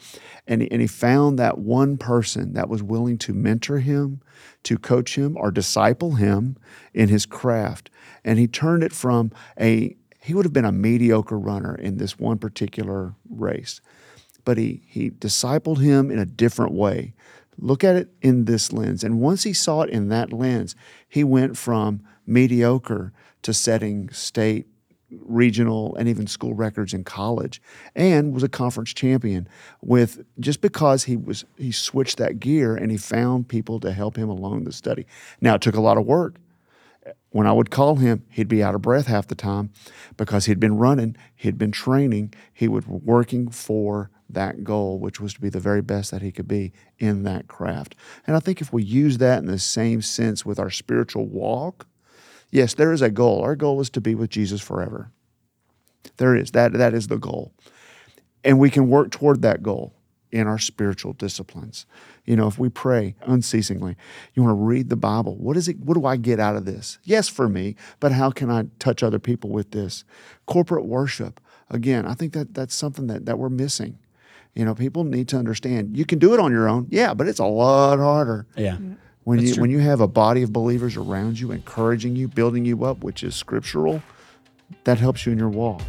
and 0.48 0.62
he, 0.62 0.70
and 0.72 0.80
he 0.80 0.88
found 0.88 1.38
that 1.38 1.58
one 1.58 1.96
person 1.96 2.54
that 2.54 2.68
was 2.68 2.82
willing 2.82 3.18
to 3.18 3.32
mentor 3.32 3.78
him, 3.78 4.20
to 4.64 4.76
coach 4.76 5.16
him, 5.16 5.37
or 5.37 5.52
disciple 5.52 6.16
him 6.16 6.56
in 6.92 7.08
his 7.08 7.24
craft, 7.24 7.88
and 8.24 8.40
he 8.40 8.48
turned 8.48 8.82
it 8.82 8.92
from 8.92 9.30
a 9.61 9.96
he 10.22 10.35
would 10.35 10.44
have 10.44 10.52
been 10.52 10.64
a 10.64 10.72
mediocre 10.72 11.38
runner 11.38 11.74
in 11.74 11.98
this 11.98 12.18
one 12.18 12.38
particular 12.38 13.14
race. 13.28 13.80
But 14.44 14.58
he 14.58 14.82
he 14.87 15.11
discipled 15.11 15.78
him 15.78 16.11
in 16.11 16.18
a 16.18 16.26
different 16.26 16.72
way. 16.72 17.14
Look 17.58 17.85
at 17.85 17.96
it 17.96 18.08
in 18.22 18.46
this 18.46 18.72
lens. 18.72 19.04
And 19.04 19.20
once 19.20 19.42
he 19.42 19.52
saw 19.52 19.82
it 19.82 19.90
in 19.90 20.08
that 20.08 20.32
lens, 20.32 20.74
he 21.12 21.25
went 21.25 21.59
from 21.59 22.01
mediocre 22.27 23.12
to 23.42 23.53
setting 23.53 24.09
state, 24.09 24.66
regional, 25.11 25.94
and 25.96 26.09
even 26.09 26.27
school 26.27 26.55
records 26.55 26.94
in 26.94 27.05
college 27.05 27.61
and 27.94 28.33
was 28.33 28.42
a 28.42 28.48
conference 28.48 28.94
champion 28.94 29.46
with 29.83 30.25
just 30.40 30.62
because 30.62 31.05
he 31.05 31.18
was 31.18 31.44
he 31.59 31.70
switched 31.70 32.16
that 32.16 32.40
gear 32.40 32.75
and 32.75 32.90
he 32.90 32.96
found 32.96 33.46
people 33.46 33.79
to 33.81 33.92
help 33.92 34.16
him 34.16 34.31
along 34.31 34.64
the 34.64 34.72
study. 34.72 35.07
Now 35.38 35.57
it 35.57 35.61
took 35.61 35.77
a 35.77 35.83
lot 35.83 35.98
of 35.98 36.07
work 36.07 36.37
when 37.31 37.46
I 37.46 37.53
would 37.53 37.70
call 37.70 37.96
him, 37.96 38.25
he'd 38.31 38.48
be 38.48 38.62
out 38.62 38.75
of 38.75 38.81
breath 38.81 39.07
half 39.07 39.27
the 39.27 39.35
time 39.35 39.70
because 40.16 40.46
he'd 40.46 40.61
been 40.61 40.79
running, 40.79 41.16
he'd 41.35 41.59
been 41.59 41.72
training, 41.72 42.33
he 42.55 42.68
was 42.68 42.87
working 42.87 43.51
for 43.51 44.11
that 44.33 44.64
goal, 44.64 44.99
which 44.99 45.21
was 45.21 45.35
to 45.35 45.40
be 45.40 45.49
the 45.49 45.61
very 45.61 45.83
best 45.83 46.11
that 46.11 46.23
he 46.23 46.33
could 46.33 46.49
be 46.49 46.73
in 46.99 47.23
that 47.25 47.49
craft. 47.49 47.95
And 48.27 48.37
I 48.37 48.40
think 48.40 48.61
if 48.61 48.73
we 48.73 48.83
use 48.83 49.18
that 49.18 49.38
in 49.38 49.47
the 49.47 49.59
same 49.59 50.03
sense 50.03 50.45
with 50.45 50.59
our 50.59 50.71
spiritual 50.71 51.27
walk, 51.27 51.87
yes, 52.51 52.75
there 52.75 52.92
is 52.92 53.03
a 53.03 53.11
goal. 53.11 53.42
Our 53.42 53.57
goal 53.57 53.81
is 53.81 53.90
to 53.90 54.01
be 54.01 54.14
with 54.14 54.31
Jesus 54.31 54.61
forever. 54.61 55.11
There 56.16 56.37
is. 56.37 56.51
That 56.53 56.73
that 56.75 56.95
is 56.95 57.09
the 57.09 57.18
goal. 57.18 57.53
And 58.45 58.59
we 58.59 58.71
can 58.71 58.88
work 58.88 59.11
toward 59.11 59.42
that 59.42 59.62
goal 59.62 59.95
in 60.33 60.47
our 60.47 60.59
spiritual 60.59 61.12
disciplines. 61.12 61.85
You 62.25 62.37
know, 62.37 62.49
if 62.49 62.59
we 62.59 62.71
pray 62.71 63.14
unceasingly, 63.23 63.97
you 64.35 64.42
want 64.42 64.57
to 64.57 64.62
read 64.62 64.88
the 64.88 64.97
Bible. 64.97 65.37
What 65.37 65.57
is 65.57 65.68
it? 65.68 65.79
What 65.81 65.95
do 65.95 66.07
I 66.07 66.16
get 66.16 66.40
out 66.40 66.57
of 66.57 66.64
this? 66.64 66.99
Yes, 67.05 67.29
for 67.29 67.49
me, 67.49 67.77
but 68.01 68.12
how 68.12 68.31
can 68.31 68.51
I 68.51 68.64
touch 68.79 69.03
other 69.03 69.18
people 69.18 69.51
with 69.51 69.71
this? 69.71 70.05
Corporate 70.47 70.87
worship. 70.87 71.40
Again, 71.71 72.07
I 72.07 72.14
think 72.14 72.33
that 72.33 72.55
that's 72.55 72.75
something 72.75 73.07
that, 73.09 73.27
that 73.27 73.38
we're 73.38 73.51
missing. 73.51 73.99
You 74.54 74.64
know, 74.64 74.74
people 74.74 75.04
need 75.04 75.28
to 75.28 75.38
understand 75.38 75.96
you 75.96 76.04
can 76.04 76.18
do 76.18 76.34
it 76.34 76.40
on 76.40 76.52
your 76.52 76.68
own, 76.68 76.86
yeah, 76.90 77.14
but 77.14 77.26
it's 77.26 77.38
a 77.38 77.44
lot 77.46 77.98
harder. 77.98 78.46
Yeah. 78.56 78.72
Mm-hmm. 78.72 78.92
When 79.24 79.38
That's 79.38 79.48
you 79.48 79.54
true. 79.54 79.60
when 79.62 79.70
you 79.70 79.78
have 79.78 80.00
a 80.00 80.08
body 80.08 80.42
of 80.42 80.52
believers 80.52 80.96
around 80.96 81.38
you, 81.38 81.52
encouraging 81.52 82.16
you, 82.16 82.28
building 82.28 82.64
you 82.64 82.84
up, 82.84 83.04
which 83.04 83.22
is 83.22 83.36
scriptural, 83.36 84.02
that 84.84 84.98
helps 84.98 85.24
you 85.24 85.32
in 85.32 85.38
your 85.38 85.48
walk. 85.48 85.82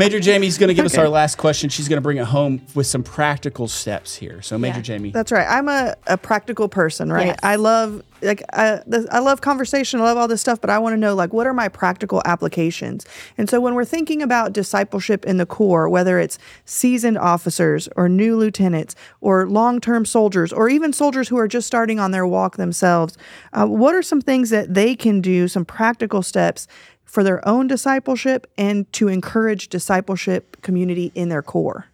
Major 0.00 0.18
Jamie's 0.18 0.56
going 0.56 0.68
to 0.68 0.74
give 0.74 0.86
us 0.86 0.96
our 0.96 1.10
last 1.10 1.36
question. 1.36 1.68
She's 1.68 1.86
going 1.86 1.98
to 1.98 2.00
bring 2.00 2.16
it 2.16 2.24
home 2.24 2.62
with 2.74 2.86
some 2.86 3.02
practical 3.02 3.68
steps 3.68 4.16
here. 4.16 4.40
So, 4.40 4.56
Major 4.56 4.78
Yeah. 4.78 4.82
Jamie, 4.82 5.10
That's 5.10 5.30
right. 5.30 5.46
I'm 5.46 5.68
a, 5.68 5.94
a 6.06 6.16
practical 6.16 6.70
person, 6.70 7.12
right? 7.12 7.26
Yes. 7.26 7.38
I 7.42 7.56
love 7.56 8.02
like 8.22 8.42
I, 8.52 8.80
the, 8.86 9.06
I 9.10 9.18
love 9.20 9.40
conversation. 9.40 10.00
I 10.00 10.04
love 10.04 10.16
all 10.16 10.28
this 10.28 10.40
stuff, 10.40 10.60
but 10.60 10.70
I 10.70 10.78
want 10.78 10.92
to 10.94 10.96
know 10.96 11.14
like 11.14 11.32
what 11.32 11.46
are 11.46 11.52
my 11.52 11.68
practical 11.68 12.22
applications? 12.24 13.06
And 13.38 13.48
so 13.48 13.60
when 13.60 13.74
we're 13.74 13.84
thinking 13.84 14.22
about 14.22 14.52
discipleship 14.52 15.24
in 15.24 15.36
the 15.36 15.46
Corps, 15.46 15.88
whether 15.88 16.18
it's 16.18 16.38
seasoned 16.64 17.18
officers 17.18 17.88
or 17.96 18.08
new 18.08 18.36
lieutenants 18.36 18.94
or 19.20 19.48
long-term 19.48 20.04
soldiers 20.04 20.52
or 20.52 20.68
even 20.68 20.92
soldiers 20.92 21.28
who 21.28 21.38
are 21.38 21.48
just 21.48 21.66
starting 21.66 21.98
on 21.98 22.10
their 22.10 22.26
walk 22.26 22.56
themselves, 22.56 23.16
uh, 23.52 23.66
what 23.66 23.94
are 23.94 24.02
some 24.02 24.20
things 24.20 24.50
that 24.50 24.72
they 24.72 24.94
can 24.94 25.20
do? 25.20 25.48
Some 25.48 25.64
practical 25.64 26.22
steps 26.22 26.66
for 27.10 27.24
their 27.24 27.46
own 27.46 27.66
discipleship 27.66 28.46
and 28.56 28.90
to 28.92 29.08
encourage 29.08 29.68
discipleship 29.68 30.62
community 30.62 31.10
in 31.16 31.28
their 31.28 31.42
corps? 31.42 31.86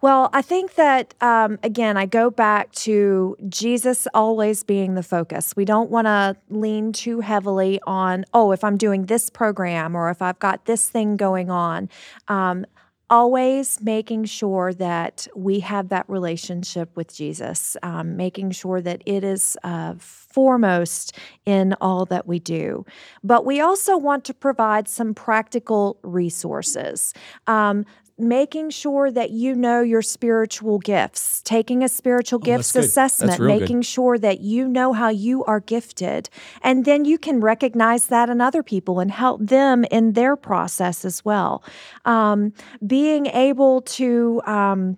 Well, 0.00 0.30
I 0.32 0.40
think 0.40 0.76
that, 0.76 1.14
um, 1.20 1.58
again, 1.62 1.98
I 1.98 2.06
go 2.06 2.30
back 2.30 2.72
to 2.72 3.36
Jesus 3.48 4.06
always 4.14 4.62
being 4.62 4.94
the 4.94 5.02
focus. 5.02 5.54
We 5.56 5.66
don't 5.66 5.90
want 5.90 6.06
to 6.06 6.36
lean 6.48 6.92
too 6.92 7.20
heavily 7.20 7.80
on, 7.86 8.24
oh, 8.32 8.52
if 8.52 8.64
I'm 8.64 8.78
doing 8.78 9.06
this 9.06 9.28
program 9.28 9.94
or 9.94 10.08
if 10.08 10.22
I've 10.22 10.38
got 10.38 10.64
this 10.64 10.88
thing 10.88 11.18
going 11.18 11.50
on. 11.50 11.90
Um, 12.28 12.64
always 13.10 13.80
making 13.82 14.24
sure 14.24 14.72
that 14.74 15.26
we 15.34 15.60
have 15.60 15.88
that 15.88 16.08
relationship 16.08 16.96
with 16.96 17.12
Jesus, 17.12 17.76
um, 17.82 18.16
making 18.16 18.52
sure 18.52 18.80
that 18.80 19.02
it 19.04 19.24
is 19.24 19.56
uh, 19.64 19.94
foremost 19.98 21.16
in 21.44 21.74
all 21.80 22.06
that 22.06 22.26
we 22.26 22.38
do. 22.38 22.86
But 23.24 23.44
we 23.44 23.60
also 23.60 23.98
want 23.98 24.24
to 24.26 24.34
provide 24.34 24.88
some 24.88 25.12
practical 25.12 25.98
resources. 26.02 27.12
Um, 27.48 27.84
making 28.20 28.70
sure 28.70 29.10
that 29.10 29.30
you 29.30 29.54
know 29.54 29.80
your 29.80 30.02
spiritual 30.02 30.78
gifts, 30.78 31.42
taking 31.42 31.82
a 31.82 31.88
spiritual 31.88 32.38
Oh, 32.42 32.44
gifts 32.44 32.72
that's 32.72 32.86
good. 32.86 32.94
That's 32.94 33.14
assessment, 33.20 33.40
real 33.40 33.54
good. 33.54 33.60
making 33.62 33.82
sure 33.82 34.18
that 34.18 34.40
you 34.40 34.68
know 34.68 34.92
how 34.92 35.08
you 35.08 35.44
are 35.44 35.60
gifted. 35.60 36.28
And 36.62 36.84
then 36.84 37.04
you 37.04 37.18
can 37.18 37.40
recognize 37.40 38.06
that 38.06 38.28
in 38.30 38.40
other 38.40 38.62
people 38.62 39.00
and 39.00 39.10
help 39.10 39.40
them 39.44 39.84
in 39.90 40.12
their 40.12 40.36
process 40.36 41.04
as 41.04 41.24
well. 41.24 41.62
Um, 42.04 42.52
being 42.86 43.26
able 43.26 43.82
to, 43.82 44.40
um, 44.46 44.96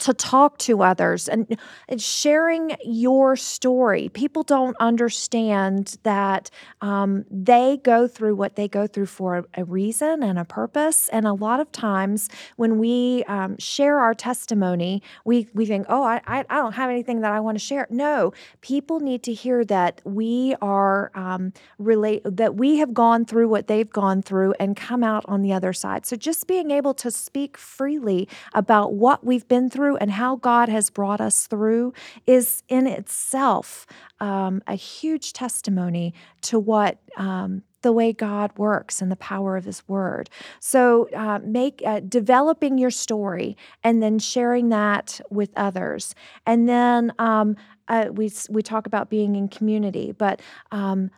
to 0.00 0.14
talk 0.14 0.58
to 0.58 0.82
others 0.82 1.28
and, 1.28 1.58
and 1.88 2.00
sharing 2.00 2.76
your 2.84 3.36
story. 3.36 4.08
People 4.08 4.42
don't 4.42 4.76
understand 4.80 5.96
that 6.02 6.50
um, 6.80 7.24
they 7.30 7.78
go 7.82 8.06
through 8.06 8.34
what 8.34 8.56
they 8.56 8.68
go 8.68 8.86
through 8.86 9.06
for 9.06 9.46
a, 9.54 9.64
reason 9.64 10.22
and 10.22 10.38
a 10.38 10.44
purpose. 10.44 11.08
And 11.08 11.26
a 11.26 11.32
lot 11.32 11.58
of 11.58 11.72
times 11.72 12.28
when 12.56 12.78
we 12.78 13.24
um, 13.24 13.56
share 13.58 13.98
our 13.98 14.14
testimony, 14.14 15.02
we, 15.24 15.48
we 15.54 15.64
think, 15.66 15.86
oh, 15.88 16.02
I, 16.02 16.20
I, 16.26 16.44
I 16.50 16.56
don't 16.56 16.74
have 16.74 16.90
anything 16.90 17.20
that 17.22 17.32
I 17.32 17.40
want 17.40 17.58
to 17.58 17.64
share. 17.64 17.86
No, 17.90 18.32
people 18.60 19.00
need 19.00 19.22
to 19.24 19.32
hear 19.32 19.64
that 19.64 20.00
we 20.04 20.54
are 20.60 21.10
um, 21.14 21.52
relate 21.78 22.22
that 22.24 22.56
we 22.56 22.76
have 22.78 22.94
gone 22.94 23.24
through 23.24 23.48
what 23.48 23.66
they've 23.66 23.90
gone 23.90 24.22
through 24.22 24.54
and 24.60 24.76
come 24.76 25.02
out 25.02 25.24
on 25.26 25.42
the 25.42 25.52
other 25.52 25.72
side. 25.72 26.06
So 26.06 26.16
just 26.16 26.46
being 26.46 26.70
able 26.70 26.94
to 26.94 27.10
speak 27.10 27.56
freely 27.56 28.28
about 28.52 28.94
what 28.94 29.24
we've 29.24 29.46
been 29.48 29.70
through 29.70 29.83
and 29.92 30.10
how 30.10 30.36
God 30.36 30.68
has 30.68 30.90
brought 30.90 31.20
us 31.20 31.46
through 31.46 31.92
is 32.26 32.62
in 32.68 32.86
itself 32.86 33.86
um, 34.20 34.62
a 34.66 34.74
huge 34.74 35.32
testimony 35.32 36.14
to 36.42 36.58
what. 36.58 36.98
Um, 37.16 37.62
the 37.82 37.92
way 37.92 38.14
God 38.14 38.50
works 38.56 39.02
and 39.02 39.12
the 39.12 39.16
power 39.16 39.58
of 39.58 39.66
His 39.66 39.86
Word. 39.86 40.30
So, 40.58 41.06
uh, 41.14 41.40
make 41.44 41.82
uh, 41.84 42.00
developing 42.00 42.78
your 42.78 42.90
story 42.90 43.58
and 43.82 44.02
then 44.02 44.18
sharing 44.18 44.70
that 44.70 45.20
with 45.30 45.50
others, 45.54 46.14
and 46.46 46.66
then 46.66 47.12
um, 47.18 47.56
uh, 47.88 48.06
we 48.10 48.32
we 48.48 48.62
talk 48.62 48.86
about 48.86 49.10
being 49.10 49.36
in 49.36 49.48
community, 49.48 50.12
but 50.12 50.40
um, 50.72 51.10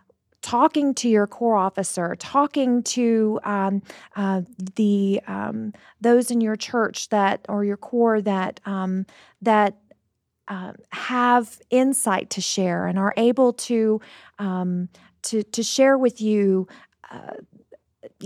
talking 0.46 0.94
to 0.94 1.08
your 1.08 1.26
corps 1.26 1.56
officer, 1.56 2.14
talking 2.20 2.80
to 2.80 3.40
um, 3.42 3.82
uh, 4.14 4.42
the 4.76 5.20
um, 5.26 5.72
those 6.00 6.30
in 6.30 6.40
your 6.40 6.54
church 6.54 7.08
that 7.08 7.44
or 7.48 7.64
your 7.64 7.76
corps 7.76 8.20
that 8.20 8.60
um, 8.64 9.04
that 9.42 9.76
uh, 10.46 10.72
have 10.92 11.60
insight 11.70 12.30
to 12.30 12.40
share 12.40 12.86
and 12.86 12.96
are 12.96 13.12
able 13.16 13.54
to 13.54 14.00
um, 14.38 14.88
to 15.22 15.42
to 15.42 15.64
share 15.64 15.98
with 15.98 16.20
you. 16.20 16.68
Uh, 17.10 17.34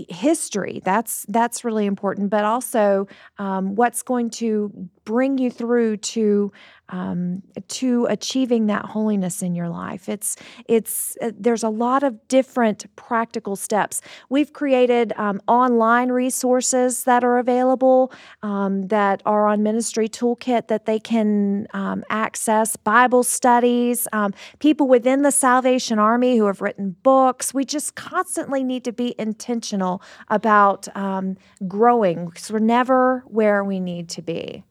history 0.09 0.79
that's 0.85 1.25
that's 1.27 1.65
really 1.65 1.85
important 1.87 2.29
but 2.29 2.45
also 2.45 3.07
um, 3.39 3.75
what's 3.75 4.03
going 4.03 4.29
to 4.29 4.71
bring 5.03 5.37
you 5.37 5.49
through 5.49 5.97
to 5.97 6.51
um, 6.91 7.41
to 7.69 8.05
achieving 8.07 8.67
that 8.67 8.85
holiness 8.85 9.41
in 9.41 9.55
your 9.55 9.69
life. 9.69 10.09
It's 10.09 10.35
it's 10.67 11.17
uh, 11.21 11.31
there's 11.37 11.63
a 11.63 11.69
lot 11.69 12.03
of 12.03 12.27
different 12.27 12.85
practical 12.95 13.55
steps. 13.55 14.01
We've 14.29 14.51
created 14.51 15.13
um, 15.15 15.41
online 15.47 16.11
resources 16.11 17.05
that 17.05 17.23
are 17.23 17.37
available 17.37 18.11
um, 18.43 18.87
that 18.87 19.21
are 19.25 19.47
on 19.47 19.63
ministry 19.63 20.09
toolkit 20.09 20.67
that 20.67 20.85
they 20.85 20.99
can 20.99 21.67
um, 21.73 22.03
access 22.09 22.75
bible 22.75 23.23
studies 23.23 24.07
um, 24.11 24.33
people 24.59 24.87
within 24.87 25.21
the 25.21 25.31
salvation 25.31 25.97
army 25.97 26.37
who 26.37 26.45
have 26.45 26.61
written 26.61 26.95
books. 27.03 27.53
We 27.53 27.63
just 27.63 27.95
constantly 27.95 28.63
need 28.63 28.83
to 28.83 28.91
be 28.91 29.15
intentional 29.17 30.01
about 30.27 30.93
um, 30.95 31.37
growing 31.67 32.25
because 32.25 32.51
we're 32.51 32.59
never 32.59 33.23
where 33.27 33.63
we 33.63 33.79
need 33.79 34.09
to 34.09 34.21
be 34.21 34.65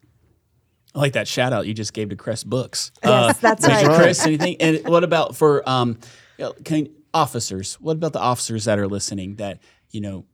I 0.95 0.99
like 0.99 1.13
that 1.13 1.29
shout 1.29 1.53
out 1.53 1.67
you 1.67 1.75
just 1.75 1.93
gave 1.93 2.09
to 2.09 2.17
Crest 2.17 2.49
Books. 2.49 2.91
Yes, 3.05 3.39
that's 3.39 3.65
thank 3.65 3.83
you, 3.83 3.89
right. 3.89 4.01
Chris. 4.01 4.27
Anything? 4.27 4.57
And 4.61 4.89
what 4.89 5.05
about 5.05 5.37
for 5.37 5.69
um, 5.69 5.99
you 6.39 6.47
know, 6.47 6.53
can, 6.65 6.89
officers? 7.15 7.75
What 7.75 7.93
about 7.93 8.13
the 8.13 8.21
officers 8.21 8.65
that 8.65 8.79
are 8.79 8.89
listening 8.89 9.37
that 9.37 9.61
you 9.91 10.01
know 10.01 10.27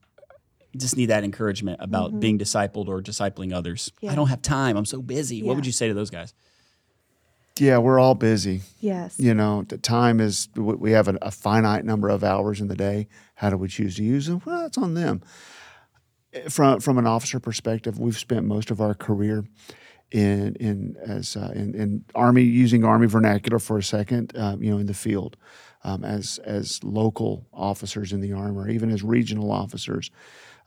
just 0.77 0.97
need 0.97 1.07
that 1.07 1.25
encouragement 1.25 1.81
about 1.83 2.21
being 2.21 2.39
discipled 2.39 2.89
or 2.89 3.03
discipling 3.03 3.53
others? 3.53 3.91
Mm-hmm. 3.97 4.07
Yeah. 4.07 4.13
I 4.13 4.15
don't 4.15 4.29
have 4.29 4.43
time. 4.43 4.77
I'm 4.77 4.87
so 4.87 5.03
busy. 5.03 5.43
What 5.43 5.57
would 5.57 5.67
you 5.67 5.73
say 5.73 5.89
to 5.89 5.95
those 5.95 6.11
guys? 6.11 6.33
Yeah, 7.59 7.79
we're 7.79 7.99
all 7.99 8.15
busy. 8.15 8.61
yes 8.81 9.19
You 9.19 9.33
know, 9.33 9.63
the 9.63 9.79
time 9.79 10.21
is 10.21 10.49
we 10.55 10.75
we 10.75 10.93
have 10.93 11.09
a, 11.09 11.19
a 11.23 11.31
finite 11.31 11.85
number 11.85 12.09
of 12.09 12.25
hours 12.25 12.61
in 12.61 12.69
the 12.69 12.77
day. 12.77 13.09
How 13.35 13.51
do 13.51 13.57
we 13.57 13.69
choose 13.69 13.97
to 13.97 14.05
use 14.05 14.27
them? 14.27 14.43
Well, 14.45 14.67
it's 14.67 14.79
on 14.79 14.95
them. 14.95 15.23
From 16.51 16.81
from 16.81 16.99
an 16.99 17.07
officer 17.07 17.41
perspective, 17.41 17.99
we've 17.99 18.19
spent 18.19 18.45
most 18.45 18.71
of 18.71 18.81
our 18.81 18.95
career 18.95 19.45
in 20.13 20.55
in 20.57 20.97
as 21.05 21.37
uh, 21.37 21.53
in, 21.55 21.75
in 21.75 22.05
army 22.15 22.43
using 22.43 22.85
army 22.85 23.07
vernacular 23.07 23.59
for 23.59 23.79
a 23.79 23.83
second. 23.83 24.37
Um, 24.37 24.63
you 24.63 24.71
know, 24.71 24.79
in 24.79 24.87
the 24.87 24.95
field 24.95 25.37
um, 25.87 26.05
as 26.05 26.39
as 26.45 26.83
local 26.83 27.47
officers 27.53 28.13
in 28.13 28.21
the 28.21 28.33
army, 28.33 28.59
or 28.59 28.69
even 28.69 28.91
as 28.91 29.03
regional 29.03 29.53
officers 29.53 30.11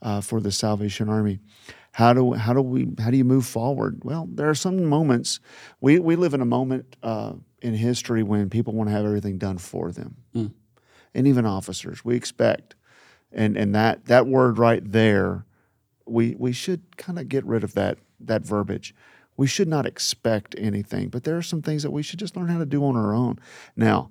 uh, 0.02 0.20
for 0.20 0.40
the 0.40 0.50
Salvation 0.50 1.08
Army. 1.08 1.38
How 1.92 2.12
do 2.12 2.32
how 2.32 2.54
do 2.54 2.62
we 2.62 2.88
how 2.98 3.10
do 3.10 3.16
you 3.16 3.24
move 3.24 3.44
forward? 3.44 4.00
Well, 4.02 4.28
there 4.32 4.48
are 4.48 4.54
some 4.54 4.84
moments 4.84 5.40
we 5.80 5.98
we 5.98 6.16
live 6.16 6.34
in 6.34 6.40
a 6.40 6.46
moment 6.46 6.96
uh, 7.02 7.34
in 7.60 7.74
history 7.74 8.22
when 8.22 8.48
people 8.48 8.72
want 8.72 8.88
to 8.88 8.94
have 8.94 9.04
everything 9.04 9.38
done 9.38 9.58
for 9.58 9.92
them, 9.92 10.16
and 11.14 11.26
even 11.26 11.44
officers 11.44 12.04
we 12.04 12.16
expect, 12.16 12.76
and 13.32 13.56
and 13.56 13.74
that 13.74 14.06
that 14.06 14.26
word 14.26 14.58
right 14.58 14.90
there, 14.90 15.44
we 16.06 16.34
we 16.38 16.52
should 16.52 16.96
kind 16.96 17.18
of 17.18 17.28
get 17.28 17.44
rid 17.44 17.64
of 17.64 17.74
that 17.74 17.98
that 18.20 18.42
verbiage. 18.42 18.94
We 19.40 19.46
should 19.46 19.68
not 19.68 19.86
expect 19.86 20.54
anything, 20.58 21.08
but 21.08 21.24
there 21.24 21.38
are 21.38 21.40
some 21.40 21.62
things 21.62 21.82
that 21.82 21.92
we 21.92 22.02
should 22.02 22.18
just 22.18 22.36
learn 22.36 22.48
how 22.48 22.58
to 22.58 22.66
do 22.66 22.84
on 22.84 22.94
our 22.94 23.14
own. 23.14 23.38
Now, 23.74 24.10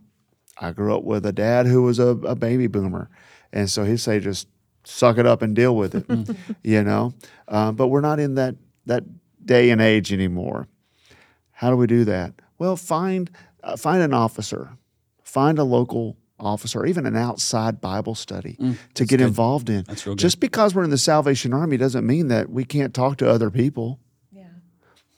I 0.59 0.71
grew 0.71 0.95
up 0.95 1.03
with 1.03 1.23
a 1.23 1.31
dad 1.31 1.67
who 1.67 1.83
was 1.83 1.99
a, 1.99 2.07
a 2.07 2.33
baby 2.33 2.65
boomer, 2.65 3.11
and 3.53 3.69
so 3.69 3.83
he'd 3.83 3.99
say, 3.99 4.19
"Just 4.19 4.47
suck 4.83 5.19
it 5.19 5.27
up 5.27 5.43
and 5.43 5.55
deal 5.55 5.75
with 5.75 5.93
it," 5.93 6.35
you 6.63 6.83
know. 6.83 7.13
Um, 7.47 7.75
but 7.75 7.89
we're 7.89 8.01
not 8.01 8.19
in 8.19 8.33
that 8.35 8.55
that 8.87 9.03
day 9.45 9.69
and 9.69 9.79
age 9.79 10.11
anymore. 10.11 10.67
How 11.51 11.69
do 11.69 11.77
we 11.77 11.85
do 11.85 12.05
that? 12.05 12.33
Well, 12.57 12.75
find 12.75 13.29
uh, 13.63 13.77
find 13.77 14.01
an 14.01 14.15
officer, 14.15 14.71
find 15.23 15.59
a 15.59 15.63
local 15.63 16.17
officer, 16.39 16.87
even 16.87 17.05
an 17.05 17.15
outside 17.15 17.79
Bible 17.79 18.15
study 18.15 18.57
to 18.95 19.05
get 19.05 19.21
involved 19.21 19.69
in. 19.69 19.83
Mm, 19.83 20.03
good. 20.05 20.17
Just 20.17 20.39
because 20.39 20.73
we're 20.73 20.85
in 20.85 20.89
the 20.89 20.97
Salvation 20.97 21.53
Army 21.53 21.77
doesn't 21.77 22.07
mean 22.07 22.29
that 22.29 22.49
we 22.49 22.65
can't 22.65 22.95
talk 22.95 23.17
to 23.17 23.29
other 23.29 23.51
people. 23.51 23.99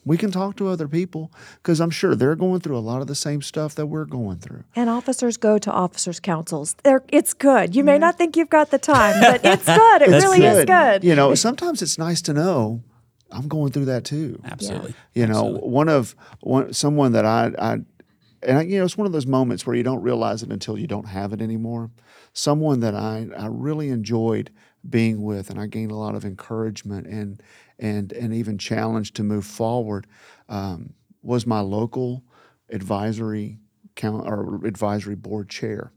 We 0.04 0.18
can 0.18 0.32
talk 0.32 0.56
to 0.58 0.68
other 0.68 0.88
people 0.88 1.32
because 1.58 1.80
I'm 1.80 1.92
sure 1.92 2.16
they're 2.16 2.36
going 2.36 2.60
through 2.62 2.78
a 2.78 2.80
lot 2.80 3.02
of 3.02 3.08
the 3.08 3.16
same 3.16 3.42
stuff 3.42 3.76
that 3.76 3.86
we're 3.86 4.06
going 4.06 4.40
through. 4.40 4.64
and 4.76 4.90
officers 4.90 5.38
go 5.38 5.58
to 5.60 5.72
officers 5.72 6.20
councils 6.20 6.76
They're, 6.84 7.04
it's 7.10 7.34
good 7.34 7.76
you 7.76 7.84
may 7.84 7.98
not 7.98 8.18
think 8.18 8.36
you've 8.36 8.50
got 8.50 8.72
the 8.72 8.80
time 8.80 9.20
but 9.22 9.46
it's 9.46 9.66
good 9.66 10.02
it 10.02 10.10
really 10.24 10.44
is 10.44 10.66
good 10.66 11.04
You 11.04 11.16
know, 11.16 11.36
sometimes 11.36 11.82
it's 11.82 11.98
nice 11.98 12.22
to 12.24 12.34
know 12.34 12.82
I'm 13.32 13.48
going 13.48 13.72
through 13.72 13.86
that 13.86 14.04
too. 14.04 14.42
Absolutely. 14.44 14.94
You 15.14 15.26
know, 15.26 15.46
Absolutely. 15.46 15.70
one 15.70 15.90
of 15.90 16.16
one 16.42 16.74
someone 16.74 17.14
that 17.14 17.26
I, 17.26 17.52
I 17.58 17.72
and 18.44 18.58
I, 18.58 18.62
you 18.64 18.80
know, 18.80 18.86
it's 18.86 18.98
one 18.98 19.08
of 19.08 19.14
those 19.14 19.28
moments 19.28 19.66
where 19.66 19.76
you 19.76 19.84
don't 19.84 20.02
realize 20.02 20.44
it 20.44 20.52
until 20.52 20.78
you 20.78 20.88
don't 20.88 21.08
have 21.08 21.32
it 21.32 21.42
anymore. 21.42 21.92
Someone 22.34 22.80
that 22.82 22.96
I, 22.96 23.28
I 23.38 23.48
really 23.48 23.90
enjoyed 23.90 24.52
being 24.90 25.22
with, 25.22 25.50
and 25.50 25.60
I 25.60 25.68
gained 25.68 25.92
a 25.92 25.96
lot 25.96 26.16
of 26.16 26.26
encouragement 26.26 27.08
and 27.08 27.42
and 27.80 28.12
and 28.14 28.34
even 28.34 28.58
challenge 28.58 29.14
to 29.14 29.24
move 29.24 29.46
forward 29.46 30.08
um, 30.50 30.94
was 31.22 31.46
my 31.46 31.60
local 31.60 32.24
advisory 32.70 33.60
count 33.96 34.26
or 34.28 34.66
advisory 34.66 35.16
board 35.16 35.50
chair. 35.50 35.92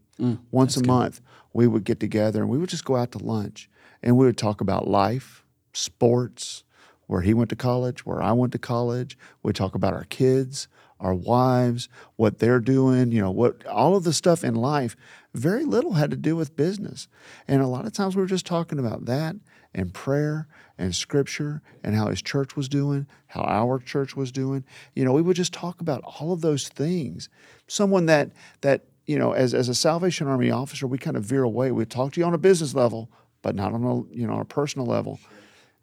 Once 0.51 0.77
a 0.77 0.81
month, 0.87 1.21
we 1.53 1.67
would 1.67 1.85
get 1.85 1.99
together 2.01 2.41
and 2.41 2.51
we 2.51 2.59
would 2.59 2.69
just 2.69 2.85
go 2.85 2.97
out 2.97 3.13
to 3.13 3.19
lunch 3.19 3.69
and 4.03 4.17
we 4.17 4.27
would 4.27 4.39
talk 4.39 4.61
about 4.61 4.87
life, 4.87 5.45
sports, 5.73 6.63
where 7.07 7.21
he 7.23 7.35
went 7.35 7.51
to 7.51 7.57
college, 7.57 8.07
where 8.07 8.23
I 8.23 8.33
went 8.33 8.53
to 8.53 8.59
college. 8.59 9.17
We 9.43 9.53
talk 9.53 9.75
about 9.75 9.93
our 9.93 10.05
kids, 10.05 10.69
our 11.05 11.15
wives, 11.15 11.91
what 12.17 12.39
they're 12.39 12.61
doing, 12.61 13.13
you 13.13 13.21
know, 13.21 13.31
what 13.31 13.65
all 13.67 13.95
of 13.95 14.05
the 14.05 14.13
stuff 14.13 14.43
in 14.43 14.55
life. 14.55 14.97
Very 15.35 15.65
little 15.65 15.93
had 15.93 16.11
to 16.13 16.17
do 16.17 16.35
with 16.35 16.57
business. 16.57 17.09
And 17.47 17.61
a 17.61 17.67
lot 17.67 17.85
of 17.85 17.93
times 17.93 18.17
we 18.17 18.23
were 18.23 18.29
just 18.29 18.47
talking 18.47 18.79
about 18.79 19.05
that 19.05 19.37
and 19.75 19.93
prayer 19.93 20.49
and 20.79 20.95
scripture 20.95 21.61
and 21.83 21.95
how 21.95 22.07
his 22.07 22.23
church 22.23 22.57
was 22.57 22.71
doing, 22.71 23.07
how 23.27 23.43
our 23.43 23.79
church 23.79 24.17
was 24.17 24.33
doing. 24.33 24.65
You 24.95 25.05
know, 25.05 25.13
we 25.13 25.21
would 25.21 25.37
just 25.37 25.53
talk 25.53 25.83
about 25.83 26.03
all 26.05 26.33
of 26.33 26.41
those 26.41 26.69
things. 26.69 27.29
Someone 27.67 28.07
that 28.07 28.31
that, 28.63 28.85
you 29.05 29.19
know, 29.19 29.33
as, 29.33 29.53
as 29.53 29.69
a 29.69 29.75
Salvation 29.75 30.27
Army 30.27 30.51
officer, 30.51 30.87
we 30.87 30.97
kind 30.97 31.19
of 31.19 31.25
veer 31.25 31.43
away. 31.43 31.71
We 31.71 31.85
talk 31.85 32.15
to 32.15 32.21
you 32.21 32.27
on 32.27 32.33
a 32.33 32.39
business 32.39 32.75
level, 32.75 33.11
but 33.43 33.55
not 33.55 33.75
on 33.75 33.85
a, 33.85 34.17
you 34.17 34.27
know, 34.27 34.33
on 34.33 34.41
a 34.41 34.47
personal 34.47 34.87
level 34.87 35.21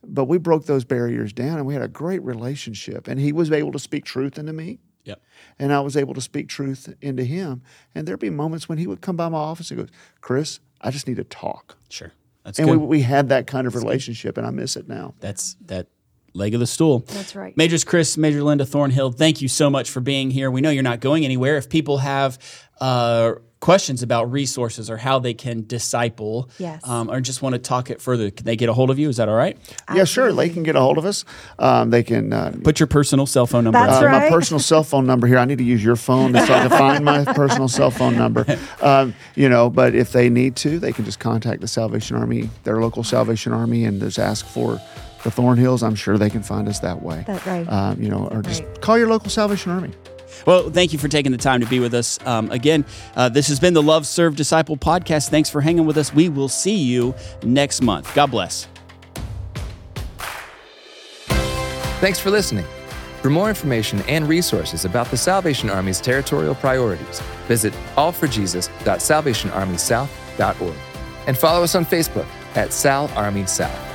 but 0.03 0.25
we 0.25 0.37
broke 0.37 0.65
those 0.65 0.83
barriers 0.83 1.31
down 1.31 1.57
and 1.57 1.65
we 1.65 1.73
had 1.73 1.83
a 1.83 1.87
great 1.87 2.23
relationship. 2.23 3.07
And 3.07 3.19
he 3.19 3.31
was 3.31 3.51
able 3.51 3.71
to 3.71 3.79
speak 3.79 4.05
truth 4.05 4.37
into 4.37 4.53
me. 4.53 4.79
Yep. 5.05 5.21
And 5.59 5.73
I 5.73 5.79
was 5.81 5.97
able 5.97 6.13
to 6.13 6.21
speak 6.21 6.47
truth 6.47 6.93
into 7.01 7.23
him. 7.23 7.61
And 7.95 8.07
there'd 8.07 8.19
be 8.19 8.29
moments 8.29 8.69
when 8.69 8.77
he 8.77 8.87
would 8.87 9.01
come 9.01 9.15
by 9.15 9.29
my 9.29 9.37
office 9.37 9.71
and 9.71 9.79
goes, 9.79 9.89
Chris, 10.21 10.59
I 10.79 10.91
just 10.91 11.07
need 11.07 11.17
to 11.17 11.23
talk. 11.23 11.77
Sure. 11.89 12.11
That's 12.43 12.59
And 12.59 12.67
good. 12.67 12.77
we, 12.79 12.85
we 12.87 13.01
had 13.01 13.29
that 13.29 13.47
kind 13.47 13.67
of 13.67 13.75
relationship, 13.75 14.37
and 14.37 14.47
I 14.47 14.49
miss 14.49 14.75
it 14.75 14.87
now. 14.87 15.13
That's 15.19 15.55
that 15.67 15.87
leg 16.33 16.53
of 16.53 16.59
the 16.59 16.67
stool. 16.67 16.99
That's 17.07 17.35
right. 17.35 17.55
Majors 17.57 17.83
Chris, 17.83 18.17
Major 18.17 18.39
Lynda 18.39 18.67
Thornhill, 18.67 19.11
thank 19.11 19.41
you 19.41 19.47
so 19.47 19.69
much 19.69 19.89
for 19.91 19.99
being 19.99 20.31
here. 20.31 20.49
We 20.49 20.61
know 20.61 20.69
you're 20.69 20.81
not 20.83 20.99
going 21.01 21.25
anywhere. 21.25 21.57
If 21.57 21.69
people 21.69 21.99
have 21.99 22.39
uh, 22.79 23.33
questions 23.61 24.01
about 24.03 24.29
resources 24.31 24.89
or 24.89 24.97
how 24.97 25.19
they 25.19 25.33
can 25.33 25.65
disciple, 25.67 26.49
Yes. 26.57 26.85
um, 26.85 27.09
or 27.09 27.21
just 27.21 27.41
want 27.41 27.53
to 27.53 27.59
talk 27.59 27.89
it 27.89 28.01
further, 28.01 28.29
can 28.31 28.45
they 28.45 28.55
get 28.57 28.67
a 28.67 28.73
hold 28.73 28.89
of 28.89 28.99
you? 28.99 29.07
Is 29.07 29.17
that 29.17 29.29
all 29.29 29.35
right? 29.35 29.57
Yeah, 29.93 30.03
sure. 30.03 30.33
They 30.33 30.49
can 30.49 30.63
get 30.63 30.75
a 30.75 30.79
hold 30.81 30.97
of 30.97 31.05
us. 31.05 31.23
Um, 31.59 31.91
they 31.91 32.03
can 32.03 32.33
uh, 32.33 32.53
Put 32.63 32.79
your 32.79 32.87
personal 32.87 33.25
cell 33.27 33.45
phone 33.47 33.63
number. 33.63 33.79
That's. 33.79 34.01
Uh, 34.01 34.07
right. 34.07 34.23
My 34.23 34.29
personal 34.29 34.59
cell 34.59 34.83
phone 34.83 35.05
number 35.05 35.27
here. 35.27 35.37
I 35.37 35.45
need 35.45 35.59
to 35.59 35.63
use 35.63 35.83
your 35.83 35.95
phone 35.95 36.33
to, 36.33 36.39
to 36.45 36.69
find 36.69 37.05
my 37.05 37.23
personal 37.33 37.67
cell 37.67 37.91
phone 37.91 38.17
number. 38.17 38.45
Um, 38.81 39.13
you 39.35 39.47
know, 39.47 39.69
but 39.69 39.93
if 39.95 40.11
they 40.11 40.27
need 40.29 40.55
to, 40.57 40.79
they 40.79 40.91
can 40.91 41.05
just 41.05 41.19
contact 41.19 41.61
the 41.61 41.67
Salvation 41.67 42.17
Army, 42.17 42.49
their 42.63 42.81
local 42.81 43.03
Salvation 43.03 43.53
Army, 43.53 43.85
and 43.85 44.01
just 44.01 44.17
ask 44.19 44.45
for 44.45 44.81
the 45.23 45.29
Thornhills. 45.29 45.83
I'm 45.83 45.93
sure 45.93 46.17
they 46.17 46.31
can 46.31 46.41
find 46.41 46.67
us 46.67 46.79
that 46.79 47.03
way. 47.03 47.23
That's 47.27 47.45
right. 47.45 47.67
Um, 47.71 48.01
you 48.01 48.09
know, 48.09 48.27
or 48.31 48.41
just 48.41 48.63
Right. 48.63 48.81
call 48.81 48.97
your 48.97 49.07
local 49.07 49.29
Salvation 49.29 49.71
Army. 49.71 49.91
Well, 50.45 50.69
thank 50.69 50.93
you 50.93 50.99
for 50.99 51.07
taking 51.07 51.31
the 51.31 51.37
time 51.37 51.61
to 51.61 51.67
be 51.67 51.79
with 51.79 51.93
us. 51.93 52.19
Um, 52.25 52.51
again, 52.51 52.85
uh, 53.15 53.29
this 53.29 53.47
has 53.47 53.59
been 53.59 53.73
the 53.73 53.81
Love, 53.81 54.05
Serve, 54.07 54.35
Disciple 54.35 54.77
podcast. 54.77 55.29
Thanks 55.29 55.49
for 55.49 55.61
hanging 55.61 55.85
with 55.85 55.97
us. 55.97 56.13
We 56.13 56.29
will 56.29 56.49
see 56.49 56.75
you 56.75 57.15
next 57.43 57.81
month. 57.81 58.13
God 58.15 58.31
bless. 58.31 58.67
Thanks 61.99 62.19
for 62.19 62.31
listening. 62.31 62.65
For 63.21 63.29
more 63.29 63.49
information 63.49 64.01
and 64.07 64.27
resources 64.27 64.85
about 64.85 65.11
the 65.11 65.17
Salvation 65.17 65.69
Army's 65.69 66.01
territorial 66.01 66.55
priorities, 66.55 67.19
visit 67.47 67.71
allforjesus.salvationarmysouth.org 67.95 70.75
and 71.27 71.37
follow 71.37 71.63
us 71.63 71.75
on 71.75 71.85
Facebook 71.85 72.25
at 72.55 72.73
Sal 72.73 73.11
Army 73.15 73.45
South. 73.45 73.90